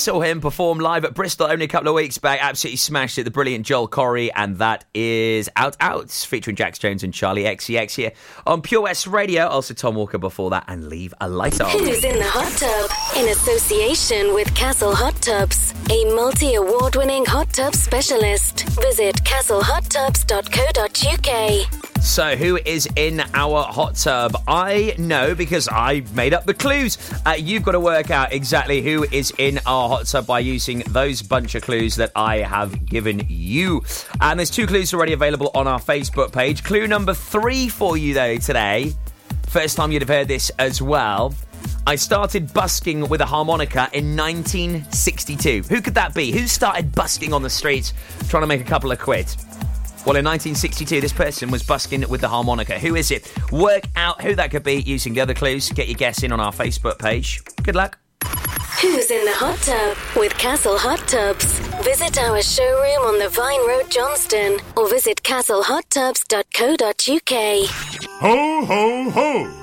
Saw 0.04 0.20
him 0.20 0.41
perform 0.41 0.80
live 0.80 1.06
at 1.06 1.14
Bristol 1.14 1.47
only 1.47 1.64
a 1.64 1.68
couple 1.70 1.88
of 1.88 1.95
weeks 1.95 2.18
back. 2.18 2.39
Absolutely 2.41 2.76
smashed 2.76 3.18
it. 3.18 3.24
The 3.24 3.32
brilliant 3.32 3.66
Joel 3.66 3.88
Corry, 3.88 4.32
and 4.36 4.58
that 4.58 4.84
is 4.93 5.49
Out 5.56 5.78
Outs 5.80 6.26
featuring 6.26 6.58
Jax 6.58 6.78
Jones 6.78 7.04
and 7.06 7.14
Charli 7.14 7.45
XCX 7.45 7.95
here 7.95 8.12
on 8.45 8.62
Pure 8.62 8.82
West 8.82 9.08
Radio. 9.08 9.47
Also, 9.47 9.74
Tom 9.74 9.95
Walker 9.95 10.18
before 10.18 10.49
that, 10.49 10.66
and 10.68 10.89
Leave 10.89 11.14
a 11.22 11.30
Light 11.30 11.62
On. 11.62 11.70
Who's 11.70 12.04
in 12.04 12.18
the 12.18 12.28
hot 12.28 12.51
tub? 12.51 12.91
In 13.16 13.30
association 13.30 14.34
with 14.34 14.54
Castle 14.54 14.93
Hot 14.93 15.16
Tubs, 15.22 15.74
a 15.89 16.04
multi 16.14 16.56
award 16.56 16.97
winning 16.97 17.24
hot 17.24 17.54
tub 17.54 17.74
specialist. 17.74 18.68
Visit 18.82 19.22
castlehottubs.co.uk. 19.34 22.04
So, 22.04 22.36
who 22.36 22.58
is 22.58 22.88
in 22.96 23.20
our 23.34 23.64
hot 23.64 23.96
tub? 23.96 24.36
I 24.48 24.94
know 25.00 25.34
because 25.34 25.68
I 25.72 26.04
made 26.14 26.36
up 26.36 26.46
the 26.46 26.54
clues. 26.54 27.00
Uh, 27.26 27.32
you've 27.32 27.64
got 27.64 27.72
to 27.72 27.80
work 27.80 28.12
out 28.12 28.32
exactly 28.32 28.84
who 28.84 29.08
is 29.12 29.34
in 29.40 29.60
our 29.66 29.90
hot 29.90 30.06
tub 30.06 30.28
by 30.28 30.38
using 30.38 30.84
those 30.90 31.24
bunch 31.24 31.56
of 31.56 31.64
clues 31.64 31.96
that 31.96 32.12
I 32.16 32.42
have 32.42 32.86
given 32.86 33.26
you. 33.28 33.84
And 34.22 34.38
there's 34.38 34.52
two 34.52 34.68
clues 34.68 34.94
already 34.94 35.14
available 35.14 35.50
on 35.56 35.68
our 35.68 35.80
Facebook 35.80 36.32
page. 36.32 36.64
Clue 36.64 36.86
number 36.86 37.16
three 37.16 37.70
for 37.70 37.98
you, 37.98 38.14
though, 38.14 38.38
today. 38.38 38.94
First 39.48 39.78
time 39.78 39.92
you'd 39.92 40.04
have 40.04 40.10
heard 40.10 40.28
this 40.28 40.52
as 40.60 40.80
well. 40.80 41.34
I 41.86 41.96
started 41.96 42.54
busking 42.54 43.10
with 43.10 43.20
a 43.20 43.26
harmonica 43.26 43.90
in 43.92 44.16
1962. 44.16 45.64
Who 45.64 45.82
could 45.82 45.96
that 45.96 46.14
be? 46.14 46.32
Who 46.32 46.48
started 46.48 46.96
busking 46.96 47.34
on 47.34 47.44
the 47.44 47.50
streets 47.50 47.94
trying 48.30 48.44
to 48.44 48.48
make 48.48 48.62
a 48.62 48.66
couple 48.66 48.90
of 48.92 49.00
quid? 49.00 49.26
Well, 50.06 50.16
in 50.16 50.24
1962, 50.26 51.02
this 51.02 51.12
person 51.14 51.52
was 51.52 51.62
busking 51.64 52.08
with 52.10 52.22
the 52.22 52.30
harmonica. 52.30 52.80
Who 52.80 52.96
is 52.96 53.12
it? 53.12 53.32
Work 53.52 53.84
out 53.96 54.22
who 54.22 54.36
that 54.36 54.52
could 54.52 54.64
be 54.64 54.76
using 54.76 55.14
the 55.14 55.20
other 55.22 55.34
clues. 55.34 55.70
Get 55.70 55.88
your 55.88 55.98
guess 55.98 56.24
in 56.24 56.32
on 56.32 56.40
our 56.40 56.54
Facebook 56.54 57.00
page. 57.00 57.42
Good 57.64 57.76
luck. 57.76 57.98
Who's 58.82 59.12
in 59.12 59.26
the 59.26 59.34
hot 59.34 59.58
tub 59.60 59.98
with 60.18 60.34
Castle 60.38 60.78
Hot 60.78 61.00
Tubs? 61.08 61.60
Visit 61.84 62.18
our 62.18 62.42
showroom 62.42 63.08
on 63.08 63.20
the 63.20 63.28
Vine 63.30 63.66
Road, 63.68 63.90
Johnston, 63.90 64.60
or 64.76 64.90
visit 64.90 65.22
castlehottubs.co.uk. 65.24 67.70
Ho, 68.22 68.66
ho, 68.66 69.10
ho! 69.10 69.62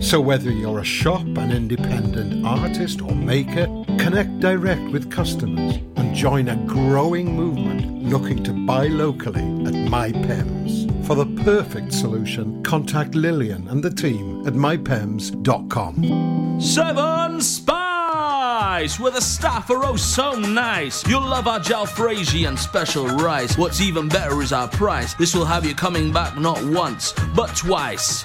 So, 0.00 0.20
whether 0.20 0.50
you're 0.50 0.80
a 0.80 0.84
shop, 0.84 1.22
an 1.36 1.52
independent 1.52 2.46
artist, 2.46 3.02
or 3.02 3.14
maker, 3.14 3.66
connect 3.98 4.40
direct 4.40 4.82
with 4.92 5.10
customers 5.10 5.76
and 5.96 6.14
join 6.14 6.48
a 6.48 6.56
growing 6.66 7.36
movement 7.36 8.04
looking 8.04 8.42
to 8.44 8.52
buy 8.52 8.86
locally 8.86 9.42
at 9.42 9.74
MyPems. 9.74 11.06
For 11.06 11.14
the 11.14 11.26
perfect 11.44 11.92
solution, 11.92 12.62
contact 12.62 13.14
Lillian 13.14 13.68
and 13.68 13.82
the 13.82 13.90
team 13.90 14.46
at 14.46 14.54
mypems.com. 14.54 16.60
Seven 16.60 17.40
Spice, 17.42 18.96
the 18.96 19.20
staff 19.20 19.70
are 19.70 19.84
oh 19.84 19.96
so 19.96 20.32
nice. 20.32 21.06
You'll 21.06 21.20
love 21.20 21.46
our 21.46 21.60
jalfrezi 21.60 22.48
and 22.48 22.58
special 22.58 23.06
rice. 23.06 23.58
What's 23.58 23.80
even 23.80 24.08
better 24.08 24.40
is 24.40 24.52
our 24.52 24.68
price. 24.68 25.14
This 25.14 25.34
will 25.34 25.44
have 25.44 25.66
you 25.66 25.74
coming 25.74 26.10
back 26.10 26.38
not 26.38 26.62
once, 26.64 27.12
but 27.34 27.54
twice. 27.54 28.24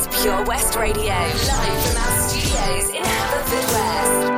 Pure 0.21 0.45
West 0.45 0.75
Radio, 0.75 1.03
live 1.03 1.83
from 1.83 1.97
our 1.97 2.29
studios 2.29 2.89
in 2.89 3.01
Haverfordwest. 3.01 4.29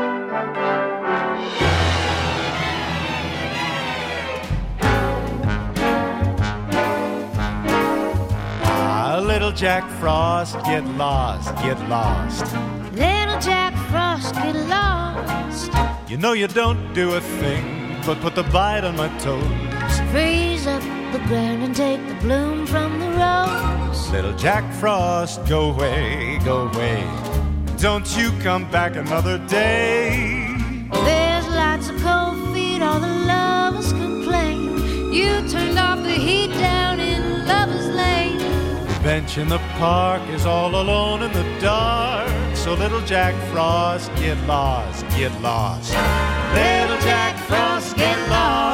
A 8.61 8.65
ah, 8.65 9.21
little 9.21 9.51
Jack 9.51 9.84
Frost, 9.99 10.55
get 10.63 10.86
lost, 10.95 11.53
get 11.57 11.77
lost. 11.89 12.45
Little 12.93 13.41
Jack 13.41 13.75
Frost, 13.91 14.36
get 14.36 14.55
lost. 14.55 15.69
You 16.09 16.15
know 16.15 16.31
you 16.31 16.47
don't 16.47 16.93
do 16.93 17.15
a 17.15 17.19
thing, 17.19 17.99
but 18.05 18.21
put 18.21 18.36
the 18.36 18.43
bite 18.43 18.86
on 18.86 18.95
my 18.95 19.09
toes. 19.19 19.82
Freeze 20.14 20.68
up 20.68 20.84
the 21.11 21.18
ground 21.28 21.64
and 21.64 21.76
take 21.76 21.99
the 22.07 22.14
bloom 22.22 22.68
from 22.68 22.99
the 22.99 23.09
rose. 23.18 24.11
Little 24.11 24.34
Jack 24.34 24.64
Frost, 24.76 25.43
go 25.47 25.72
away, 25.72 26.39
go 26.45 26.68
away. 26.68 27.03
Don't 27.78 28.16
you 28.16 28.30
come 28.43 28.70
back 28.70 28.95
another 28.95 29.39
day. 29.47 30.55
There's 30.91 31.47
lots 31.47 31.89
of 31.89 31.99
cold 31.99 32.53
feet, 32.53 32.84
all 32.84 32.99
the 32.99 33.07
lovers 33.07 33.91
complain. 33.91 35.11
You 35.11 35.49
turned 35.49 35.80
off 35.80 36.03
the 36.03 36.11
heat 36.11 36.51
down 36.59 36.99
in 36.99 37.47
Lover's 37.47 37.88
Lane. 37.88 38.38
The 38.38 38.99
bench 39.01 39.39
in 39.39 39.49
the 39.49 39.61
park 39.80 40.22
is 40.30 40.45
all 40.45 40.76
alone 40.80 41.24
in 41.24 41.34
the 41.34 41.59
dark. 41.59 42.30
So 42.55 42.76
little 42.76 43.01
Jack 43.01 43.34
Frost, 43.51 44.14
get 44.18 44.38
lost, 44.45 45.07
get 45.18 45.32
lost. 45.41 45.91
Little 46.53 46.99
Jack 47.01 47.36
Frost, 47.47 47.95
get 47.95 48.30
lost. 48.30 48.72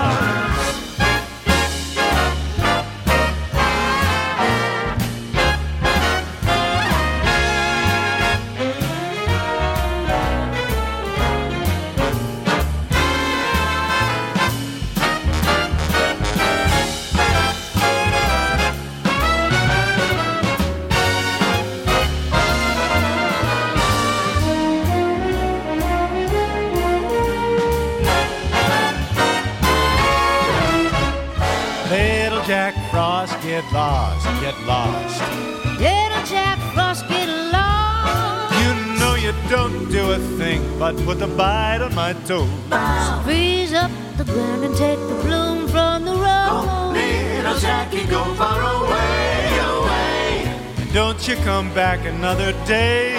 Toes. 42.29 43.23
Freeze 43.23 43.73
up 43.73 43.89
the 44.17 44.23
ground 44.23 44.63
and 44.63 44.75
take 44.75 44.99
the 44.99 45.17
bloom 45.25 45.67
from 45.67 46.05
the 46.05 46.13
rose. 46.13 46.93
Little 46.93 47.57
Jackie, 47.57 48.05
go 48.05 48.23
far 48.35 48.59
away, 48.77 49.57
away. 49.73 50.45
And 50.77 50.93
Don't 50.93 51.27
you 51.27 51.35
come 51.37 51.73
back 51.73 52.05
another 52.05 52.51
day. 52.67 53.17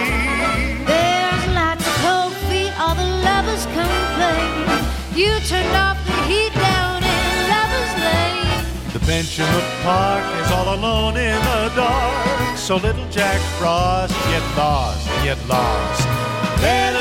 There's 0.86 1.46
lots 1.60 1.84
of 1.90 1.94
cold 2.04 2.34
feet, 2.46 2.72
all 2.78 2.94
the 2.94 3.10
lovers 3.26 3.64
complain. 3.74 4.78
You 5.18 5.30
turned 5.50 5.74
off 5.84 5.98
the 6.06 6.18
heat 6.30 6.54
down 6.54 7.02
in 7.02 7.32
Lover's 7.54 7.94
Lane. 8.06 8.64
The 8.92 9.02
bench 9.10 9.40
in 9.40 9.50
the 9.58 9.64
park 9.82 10.24
is 10.40 10.52
all 10.52 10.68
alone 10.76 11.16
in 11.16 11.38
the 11.50 11.72
dark. 11.74 12.56
So 12.56 12.76
little 12.76 13.08
Jack 13.10 13.40
Frost, 13.58 14.14
get 14.30 14.44
lost, 14.56 15.04
get 15.24 15.38
lost. 15.48 16.06
Little 16.62 16.99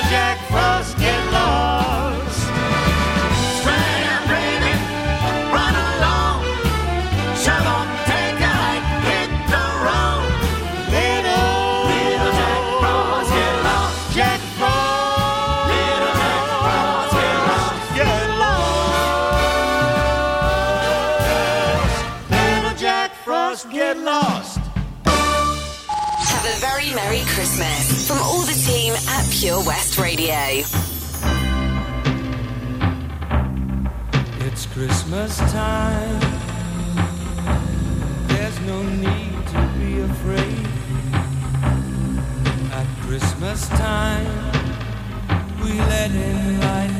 Pure 29.39 29.63
West 29.65 29.97
Radio. 29.97 30.35
It's 34.45 34.65
Christmas 34.65 35.37
time. 35.37 36.19
There's 38.27 38.59
no 38.67 38.83
need 38.83 39.47
to 39.47 39.71
be 39.79 40.01
afraid. 40.01 40.67
At 42.73 42.87
Christmas 43.07 43.69
time, 43.69 44.51
we 45.63 45.71
let 45.71 46.11
in 46.11 46.59
light 46.59 46.98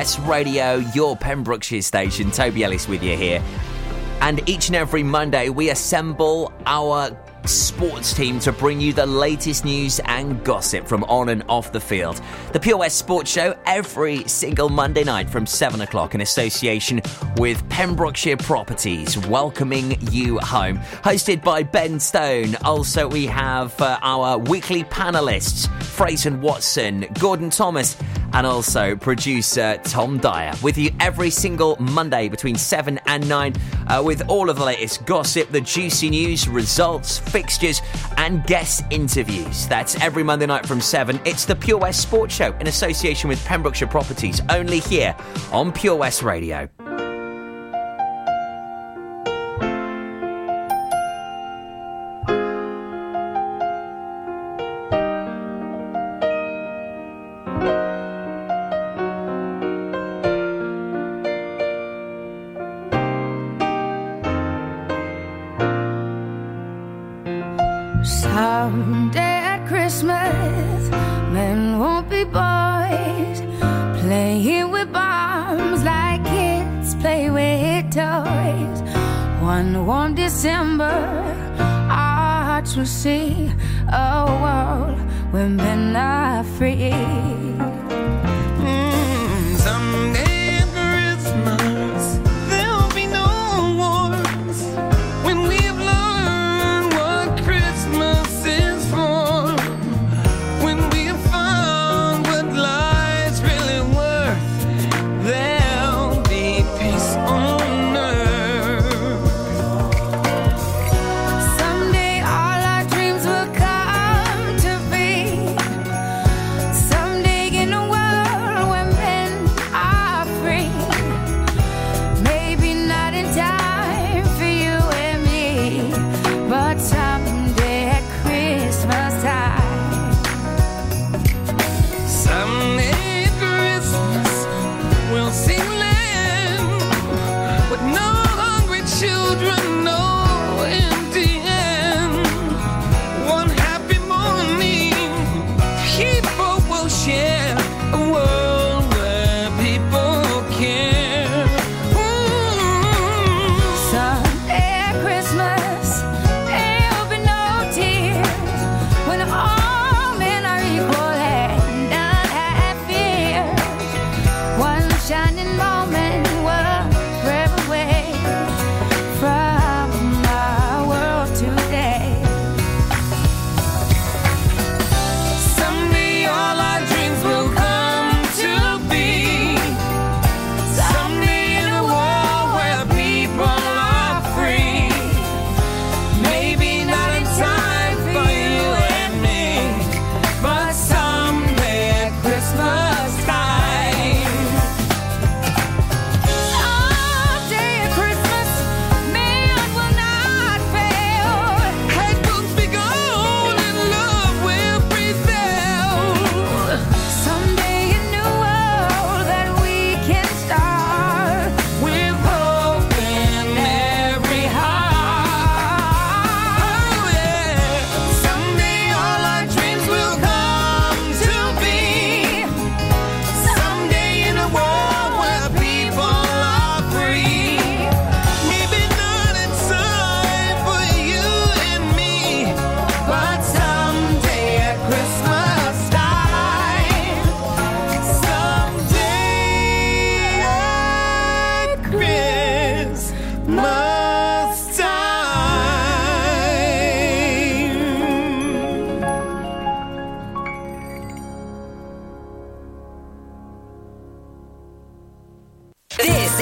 West 0.00 0.18
Radio, 0.20 0.76
your 0.94 1.14
Pembrokeshire 1.14 1.82
station. 1.82 2.30
Toby 2.30 2.64
Ellis 2.64 2.88
with 2.88 3.02
you 3.02 3.18
here. 3.18 3.42
And 4.22 4.40
each 4.48 4.68
and 4.68 4.76
every 4.76 5.02
Monday, 5.02 5.50
we 5.50 5.68
assemble 5.68 6.54
our 6.64 7.14
sports 7.44 8.14
team 8.14 8.38
to 8.40 8.52
bring 8.52 8.80
you 8.80 8.94
the 8.94 9.04
latest 9.04 9.64
news 9.64 10.00
and 10.06 10.42
gossip 10.42 10.86
from 10.86 11.04
on 11.04 11.28
and 11.28 11.42
off 11.50 11.72
the 11.72 11.80
field. 11.80 12.20
The 12.52 12.60
Pure 12.60 12.78
West 12.78 12.98
Sports 12.98 13.30
Show 13.30 13.54
every 13.66 14.26
single 14.26 14.70
Monday 14.70 15.04
night 15.04 15.28
from 15.28 15.46
7 15.46 15.82
o'clock 15.82 16.14
in 16.14 16.22
association 16.22 17.02
with 17.36 17.66
Pembrokeshire 17.68 18.38
Properties, 18.38 19.18
welcoming 19.26 20.00
you 20.10 20.38
home. 20.38 20.78
Hosted 20.78 21.44
by 21.44 21.62
Ben 21.62 22.00
Stone. 22.00 22.56
Also, 22.64 23.06
we 23.06 23.26
have 23.26 23.78
uh, 23.80 23.98
our 24.00 24.38
weekly 24.38 24.84
panelists, 24.84 25.70
Fraser 25.82 26.34
Watson, 26.36 27.06
Gordon 27.18 27.50
Thomas, 27.50 27.96
and 28.32 28.46
also 28.46 28.96
producer 28.96 29.80
Tom 29.84 30.18
Dyer 30.18 30.54
with 30.62 30.78
you 30.78 30.90
every 31.00 31.30
single 31.30 31.76
Monday 31.80 32.28
between 32.28 32.56
7 32.56 32.98
and 33.06 33.28
9 33.28 33.54
uh, 33.86 34.02
with 34.04 34.28
all 34.28 34.50
of 34.50 34.56
the 34.56 34.64
latest 34.64 35.04
gossip, 35.06 35.50
the 35.50 35.60
juicy 35.60 36.10
news, 36.10 36.48
results, 36.48 37.18
fixtures, 37.18 37.82
and 38.16 38.44
guest 38.46 38.84
interviews. 38.90 39.66
That's 39.68 40.00
every 40.00 40.22
Monday 40.22 40.46
night 40.46 40.66
from 40.66 40.80
7. 40.80 41.20
It's 41.24 41.44
the 41.44 41.56
Pure 41.56 41.78
West 41.78 42.00
Sports 42.02 42.34
Show 42.34 42.52
in 42.60 42.66
association 42.66 43.28
with 43.28 43.44
Pembrokeshire 43.44 43.88
Properties, 43.88 44.40
only 44.50 44.80
here 44.80 45.14
on 45.52 45.72
Pure 45.72 45.96
West 45.96 46.22
Radio. 46.22 46.68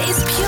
Is 0.06 0.22
Pure 0.36 0.47